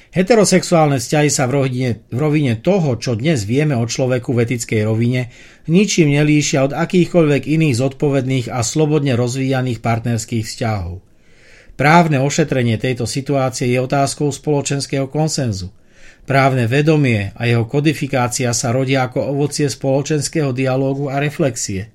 Heterosexuálne 0.09 0.97
vzťahy 0.97 1.29
sa 1.29 1.45
v 1.45 1.53
rovine, 1.61 1.91
v 2.09 2.17
rovine 2.17 2.65
toho, 2.65 2.97
čo 2.97 3.13
dnes 3.13 3.45
vieme 3.45 3.77
o 3.77 3.85
človeku 3.85 4.33
v 4.33 4.49
etickej 4.49 4.81
rovine, 4.89 5.29
ničím 5.69 6.17
nelíšia 6.17 6.65
od 6.65 6.73
akýchkoľvek 6.73 7.45
iných 7.45 7.77
zodpovedných 7.77 8.47
a 8.49 8.65
slobodne 8.65 9.21
rozvíjaných 9.21 9.85
partnerských 9.85 10.49
vzťahov. 10.49 11.05
Právne 11.77 12.25
ošetrenie 12.25 12.81
tejto 12.81 13.05
situácie 13.05 13.69
je 13.69 13.85
otázkou 13.85 14.33
spoločenského 14.33 15.13
konsenzu– 15.13 15.69
Právne 16.25 16.65
vedomie 16.65 17.37
a 17.37 17.45
jeho 17.45 17.69
kodifikácia 17.69 18.49
sa 18.57 18.73
rodia 18.73 19.05
ako 19.05 19.37
ovocie 19.37 19.69
spoločenského 19.69 20.57
dialógu 20.57 21.13
a 21.13 21.21
reflexie. 21.21 21.93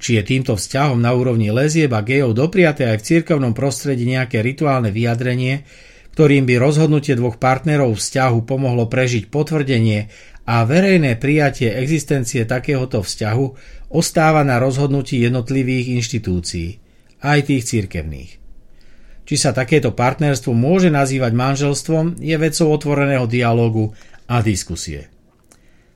Či 0.00 0.16
je 0.16 0.22
týmto 0.24 0.56
vzťahom 0.56 0.96
na 0.96 1.12
úrovni 1.12 1.52
lezieb 1.52 1.92
a 1.92 2.00
gejov 2.00 2.32
dopriaté 2.32 2.88
aj 2.88 3.04
v 3.04 3.06
cirkevnom 3.12 3.52
prostredí 3.52 4.08
nejaké 4.08 4.40
rituálne 4.40 4.88
vyjadrenie, 4.88 5.68
ktorým 6.16 6.48
by 6.48 6.54
rozhodnutie 6.56 7.18
dvoch 7.20 7.36
partnerov 7.36 8.00
vzťahu 8.00 8.48
pomohlo 8.48 8.88
prežiť 8.88 9.28
potvrdenie 9.28 10.08
a 10.48 10.64
verejné 10.64 11.20
prijatie 11.20 11.68
existencie 11.68 12.48
takéhoto 12.48 13.04
vzťahu 13.04 13.46
ostáva 13.92 14.40
na 14.40 14.56
rozhodnutí 14.56 15.20
jednotlivých 15.20 16.00
inštitúcií, 16.00 16.80
aj 17.20 17.38
tých 17.52 17.62
cirkevných. 17.68 18.37
Či 19.28 19.36
sa 19.36 19.52
takéto 19.52 19.92
partnerstvo 19.92 20.56
môže 20.56 20.88
nazývať 20.88 21.36
manželstvom, 21.36 22.16
je 22.16 22.32
vecou 22.40 22.72
otvoreného 22.72 23.28
dialogu 23.28 23.92
a 24.24 24.40
diskusie. 24.40 25.12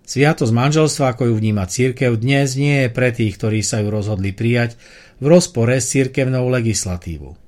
Sviatosť 0.04 0.52
manželstva, 0.52 1.16
ako 1.16 1.32
ju 1.32 1.34
vníma 1.40 1.64
církev, 1.64 2.20
dnes 2.20 2.60
nie 2.60 2.84
je 2.84 2.88
pre 2.92 3.08
tých, 3.08 3.40
ktorí 3.40 3.64
sa 3.64 3.80
ju 3.80 3.88
rozhodli 3.88 4.36
prijať 4.36 4.76
v 5.16 5.32
rozpore 5.32 5.80
s 5.80 5.96
církevnou 5.96 6.44
legislatívou. 6.52 7.40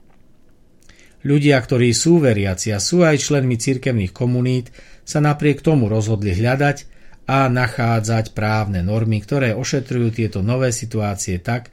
Ľudia, 1.21 1.61
ktorí 1.61 1.93
sú 1.93 2.17
veriaci 2.17 2.73
a 2.73 2.81
sú 2.81 3.05
aj 3.05 3.21
členmi 3.21 3.61
církevných 3.61 4.17
komunít, 4.17 4.73
sa 5.05 5.21
napriek 5.21 5.61
tomu 5.61 5.93
rozhodli 5.93 6.33
hľadať 6.33 6.89
a 7.29 7.45
nachádzať 7.53 8.33
právne 8.33 8.81
normy, 8.81 9.21
ktoré 9.21 9.53
ošetrujú 9.53 10.17
tieto 10.17 10.41
nové 10.41 10.73
situácie 10.73 11.45
tak, 11.45 11.69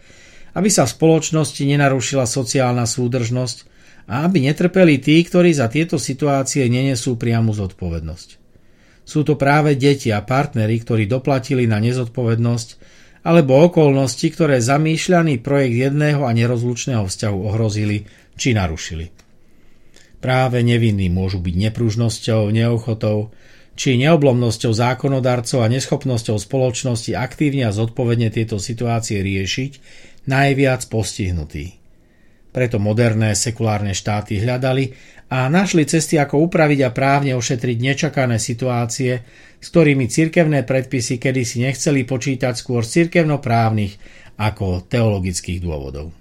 aby 0.52 0.67
sa 0.67 0.84
v 0.84 1.00
spoločnosti 1.00 1.63
nenarušila 1.63 2.28
sociálna 2.28 2.84
súdržnosť 2.84 3.70
a 4.12 4.28
aby 4.28 4.43
netrpeli 4.43 5.00
tí, 5.00 5.24
ktorí 5.24 5.56
za 5.56 5.71
tieto 5.71 5.95
situácie 5.95 6.67
nenesú 6.67 7.15
priamu 7.15 7.56
zodpovednosť. 7.56 8.30
Sú 9.08 9.24
to 9.24 9.39
práve 9.39 9.80
deti 9.80 10.12
a 10.12 10.19
partnery, 10.19 10.84
ktorí 10.84 11.08
doplatili 11.08 11.63
na 11.63 11.80
nezodpovednosť 11.80 12.69
alebo 13.24 13.63
okolnosti, 13.63 14.28
ktoré 14.28 14.60
zamýšľaný 14.60 15.39
projekt 15.39 15.76
jedného 15.89 16.28
a 16.28 16.32
nerozlučného 16.36 17.08
vzťahu 17.08 17.39
ohrozili 17.39 18.04
či 18.36 18.52
narušili. 18.52 19.13
Práve 20.21 20.62
nevinní 20.62 21.10
môžu 21.10 21.41
byť 21.41 21.56
nepružnosťou, 21.71 22.54
neochotou 22.54 23.34
či 23.74 23.97
neoblomnosťou 23.97 24.76
zákonodarcov 24.76 25.65
a 25.65 25.71
neschopnosťou 25.71 26.38
spoločnosti 26.38 27.17
aktívne 27.17 27.65
a 27.65 27.74
zodpovedne 27.74 28.30
tieto 28.30 28.62
situácie 28.62 29.24
riešiť 29.24 29.71
najviac 30.30 30.86
postihnutí. 30.91 31.80
Preto 32.51 32.83
moderné 32.83 33.31
sekulárne 33.31 33.95
štáty 33.95 34.43
hľadali 34.43 34.91
a 35.31 35.47
našli 35.47 35.87
cesty, 35.87 36.19
ako 36.19 36.51
upraviť 36.51 36.79
a 36.83 36.91
právne 36.91 37.31
ošetriť 37.39 37.77
nečakané 37.79 38.35
situácie, 38.35 39.23
s 39.55 39.67
ktorými 39.71 40.11
cirkevné 40.11 40.67
predpisy 40.67 41.15
kedysi 41.15 41.63
nechceli 41.63 42.03
počítať 42.03 42.53
skôr 42.59 42.83
z 42.83 43.07
cirkevnoprávnych 43.07 43.95
ako 44.35 44.83
teologických 44.91 45.63
dôvodov. 45.63 46.11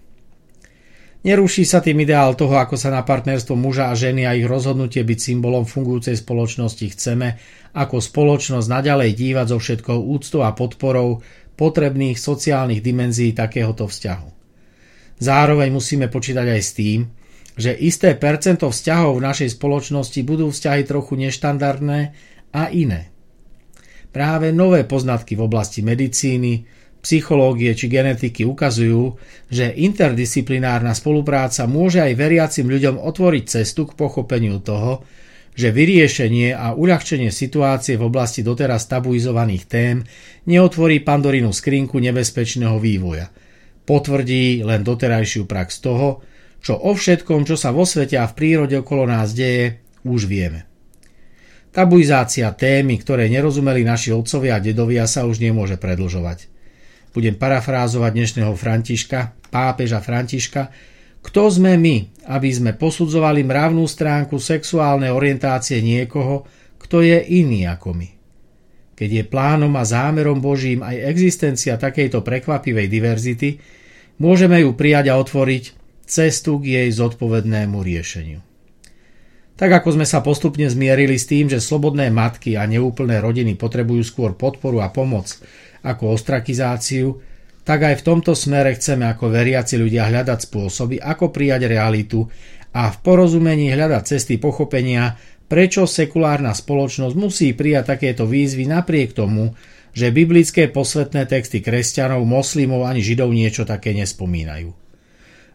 Neruší 1.20 1.68
sa 1.68 1.84
tým 1.84 2.00
ideál 2.00 2.32
toho, 2.32 2.56
ako 2.56 2.80
sa 2.80 2.88
na 2.88 3.04
partnerstvo 3.04 3.52
muža 3.52 3.92
a 3.92 3.98
ženy 3.98 4.24
a 4.24 4.32
ich 4.32 4.48
rozhodnutie 4.48 5.04
byť 5.04 5.18
symbolom 5.20 5.68
fungujúcej 5.68 6.16
spoločnosti 6.16 6.86
chceme, 6.96 7.36
ako 7.76 8.00
spoločnosť 8.00 8.64
naďalej 8.64 9.10
dívať 9.20 9.46
so 9.52 9.58
všetkou 9.60 9.98
úctou 10.00 10.40
a 10.48 10.56
podporou 10.56 11.20
potrebných 11.60 12.16
sociálnych 12.16 12.80
dimenzií 12.80 13.36
takéhoto 13.36 13.84
vzťahu. 13.84 14.39
Zároveň 15.20 15.68
musíme 15.68 16.09
počítať 16.09 16.46
aj 16.48 16.62
s 16.64 16.72
tým, 16.72 17.00
že 17.61 17.76
isté 17.76 18.16
percento 18.16 18.72
vzťahov 18.72 19.20
v 19.20 19.24
našej 19.28 19.61
spoločnosti 19.61 20.20
budú 20.24 20.48
vzťahy 20.48 20.83
trochu 20.88 21.20
neštandardné 21.20 22.00
a 22.56 22.62
iné. 22.72 23.12
Práve 24.11 24.50
nové 24.50 24.88
poznatky 24.88 25.37
v 25.37 25.44
oblasti 25.44 25.85
medicíny, 25.85 26.64
psychológie 27.04 27.72
či 27.76 27.87
genetiky 27.88 28.48
ukazujú, 28.48 29.16
že 29.48 29.72
interdisciplinárna 29.72 30.92
spolupráca 30.92 31.64
môže 31.64 32.00
aj 32.00 32.12
veriacim 32.16 32.66
ľuďom 32.68 33.00
otvoriť 33.00 33.44
cestu 33.61 33.88
k 33.88 33.96
pochopeniu 33.96 34.61
toho, 34.61 35.04
že 35.56 35.74
vyriešenie 35.74 36.56
a 36.56 36.72
uľahčenie 36.72 37.28
situácie 37.28 38.00
v 38.00 38.06
oblasti 38.09 38.40
doteraz 38.40 38.88
tabuizovaných 38.88 39.64
tém 39.66 39.96
neotvorí 40.48 41.04
pandorinu 41.04 41.52
skrinku 41.52 42.00
nebezpečného 42.00 42.80
vývoja. 42.80 43.28
Potvrdí 43.84 44.62
len 44.62 44.84
doterajšiu 44.86 45.48
prax 45.48 45.82
toho, 45.82 46.22
čo 46.60 46.76
o 46.76 46.92
všetkom, 46.92 47.48
čo 47.48 47.56
sa 47.56 47.72
vo 47.72 47.88
svete 47.88 48.20
a 48.20 48.28
v 48.28 48.36
prírode 48.36 48.76
okolo 48.78 49.08
nás 49.08 49.32
deje, 49.32 49.80
už 50.04 50.28
vieme. 50.28 50.68
Tabuizácia 51.70 52.50
témy, 52.50 52.98
ktoré 52.98 53.30
nerozumeli 53.30 53.86
naši 53.86 54.10
otcovia 54.10 54.58
a 54.58 54.62
dedovia, 54.62 55.06
sa 55.06 55.24
už 55.24 55.38
nemôže 55.38 55.78
predlžovať. 55.78 56.50
Budem 57.10 57.34
parafrázovať 57.38 58.10
dnešného 58.10 58.54
Františka, 58.54 59.34
pápeža 59.50 60.02
Františka, 60.02 60.70
kto 61.20 61.52
sme 61.52 61.76
my, 61.76 62.26
aby 62.32 62.48
sme 62.48 62.72
posudzovali 62.72 63.44
mravnú 63.44 63.84
stránku 63.84 64.40
sexuálnej 64.40 65.12
orientácie 65.12 65.84
niekoho, 65.84 66.48
kto 66.80 67.04
je 67.04 67.20
iný 67.20 67.68
ako 67.68 67.92
my? 67.92 68.19
Keď 69.00 69.10
je 69.16 69.24
plánom 69.24 69.72
a 69.80 69.88
zámerom 69.88 70.44
Božím 70.44 70.84
aj 70.84 71.08
existencia 71.08 71.80
takejto 71.80 72.20
prekvapivej 72.20 72.84
diverzity, 72.84 73.56
môžeme 74.20 74.60
ju 74.60 74.76
prijať 74.76 75.08
a 75.08 75.16
otvoriť 75.16 75.64
cestu 76.04 76.60
k 76.60 76.76
jej 76.76 76.88
zodpovednému 76.92 77.80
riešeniu. 77.80 78.44
Tak 79.56 79.72
ako 79.80 79.96
sme 79.96 80.04
sa 80.04 80.20
postupne 80.20 80.68
zmierili 80.68 81.16
s 81.16 81.24
tým, 81.24 81.48
že 81.48 81.64
slobodné 81.64 82.12
matky 82.12 82.60
a 82.60 82.68
neúplné 82.68 83.24
rodiny 83.24 83.56
potrebujú 83.56 84.04
skôr 84.04 84.36
podporu 84.36 84.84
a 84.84 84.92
pomoc 84.92 85.32
ako 85.80 86.20
ostrakizáciu, 86.20 87.24
tak 87.64 87.88
aj 87.88 88.00
v 88.00 88.04
tomto 88.04 88.36
smere 88.36 88.76
chceme 88.76 89.08
ako 89.08 89.32
veriaci 89.32 89.80
ľudia 89.80 90.12
hľadať 90.12 90.44
spôsoby, 90.44 91.00
ako 91.00 91.32
prijať 91.32 91.72
realitu 91.72 92.28
a 92.76 92.92
v 92.92 92.96
porozumení 93.00 93.72
hľadať 93.72 94.02
cesty 94.04 94.36
pochopenia, 94.36 95.16
prečo 95.50 95.82
sekulárna 95.82 96.54
spoločnosť 96.54 97.14
musí 97.18 97.50
prijať 97.50 97.98
takéto 97.98 98.22
výzvy 98.30 98.70
napriek 98.70 99.10
tomu, 99.18 99.58
že 99.90 100.14
biblické 100.14 100.70
posvetné 100.70 101.26
texty 101.26 101.58
kresťanov, 101.58 102.22
moslimov 102.22 102.86
ani 102.86 103.02
židov 103.02 103.34
niečo 103.34 103.66
také 103.66 103.90
nespomínajú. 103.98 104.70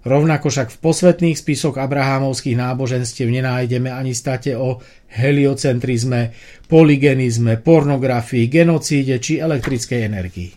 Rovnako 0.06 0.54
však 0.54 0.70
v 0.70 0.82
posvetných 0.86 1.40
spisoch 1.40 1.82
abrahámovských 1.82 2.54
náboženstiev 2.54 3.26
nenájdeme 3.26 3.90
ani 3.90 4.14
state 4.14 4.54
o 4.54 4.78
heliocentrizme, 5.10 6.36
polygenizme, 6.70 7.58
pornografii, 7.58 8.46
genocíde 8.46 9.18
či 9.18 9.42
elektrickej 9.42 10.02
energii. 10.06 10.54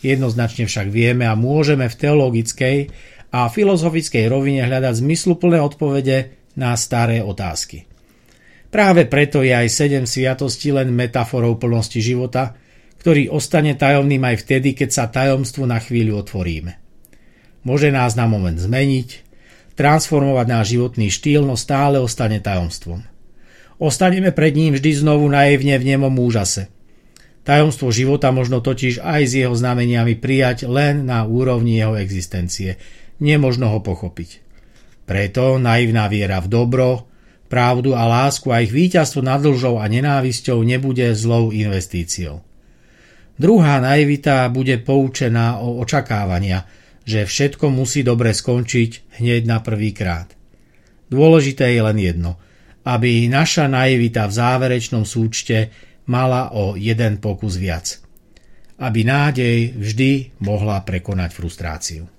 Jednoznačne 0.00 0.64
však 0.64 0.88
vieme 0.88 1.28
a 1.28 1.36
môžeme 1.36 1.92
v 1.92 1.98
teologickej 1.98 2.76
a 3.36 3.52
filozofickej 3.52 4.32
rovine 4.32 4.64
hľadať 4.64 4.94
zmysluplné 4.96 5.60
odpovede 5.60 6.32
na 6.56 6.72
staré 6.78 7.20
otázky. 7.20 7.84
Práve 8.74 9.06
preto 9.06 9.46
je 9.46 9.54
aj 9.54 9.70
sedem 9.70 10.02
sviatostí 10.02 10.74
len 10.74 10.90
metaforou 10.90 11.54
plnosti 11.62 12.02
života, 12.02 12.58
ktorý 12.98 13.30
ostane 13.30 13.78
tajomným 13.78 14.18
aj 14.18 14.42
vtedy, 14.42 14.74
keď 14.74 14.90
sa 14.90 15.04
tajomstvu 15.06 15.62
na 15.62 15.78
chvíľu 15.78 16.26
otvoríme. 16.26 16.74
Môže 17.62 17.94
nás 17.94 18.18
na 18.18 18.26
moment 18.26 18.58
zmeniť, 18.58 19.22
transformovať 19.78 20.46
náš 20.50 20.66
životný 20.74 21.06
štýl, 21.06 21.46
no 21.46 21.54
stále 21.54 22.02
ostane 22.02 22.42
tajomstvom. 22.42 23.06
Ostaneme 23.78 24.34
pred 24.34 24.58
ním 24.58 24.74
vždy 24.74 25.06
znovu 25.06 25.30
naivne 25.30 25.78
v 25.78 25.94
nemom 25.94 26.10
úžase. 26.18 26.66
Tajomstvo 27.46 27.94
života 27.94 28.34
možno 28.34 28.58
totiž 28.58 29.06
aj 29.06 29.22
s 29.22 29.32
jeho 29.38 29.54
znameniami 29.54 30.18
prijať 30.18 30.66
len 30.66 31.06
na 31.06 31.22
úrovni 31.22 31.78
jeho 31.78 31.94
existencie. 31.94 32.82
Nemožno 33.22 33.70
ho 33.70 33.78
pochopiť. 33.78 34.42
Preto 35.06 35.62
naivná 35.62 36.10
viera 36.10 36.42
v 36.42 36.50
dobro, 36.50 37.13
pravdu 37.48 37.92
a 37.94 38.04
lásku 38.08 38.50
a 38.50 38.60
ich 38.64 38.72
víťazstvo 38.72 39.20
nad 39.20 39.40
lžou 39.44 39.78
a 39.78 39.86
nenávisťou 39.86 40.64
nebude 40.64 41.06
zlou 41.14 41.52
investíciou. 41.54 42.40
Druhá 43.34 43.82
naivita 43.82 44.46
bude 44.48 44.78
poučená 44.78 45.58
o 45.58 45.82
očakávania, 45.82 46.64
že 47.02 47.26
všetko 47.26 47.66
musí 47.68 48.06
dobre 48.06 48.30
skončiť 48.30 49.20
hneď 49.20 49.42
na 49.44 49.58
prvý 49.58 49.90
krát. 49.90 50.30
Dôležité 51.10 51.74
je 51.74 51.82
len 51.82 51.98
jedno, 52.00 52.38
aby 52.86 53.26
naša 53.26 53.66
naivita 53.66 54.30
v 54.30 54.36
záverečnom 54.38 55.04
súčte 55.04 55.74
mala 56.06 56.54
o 56.54 56.78
jeden 56.78 57.18
pokus 57.18 57.58
viac. 57.58 57.98
Aby 58.78 59.06
nádej 59.06 59.74
vždy 59.78 60.10
mohla 60.42 60.82
prekonať 60.82 61.30
frustráciu. 61.34 62.13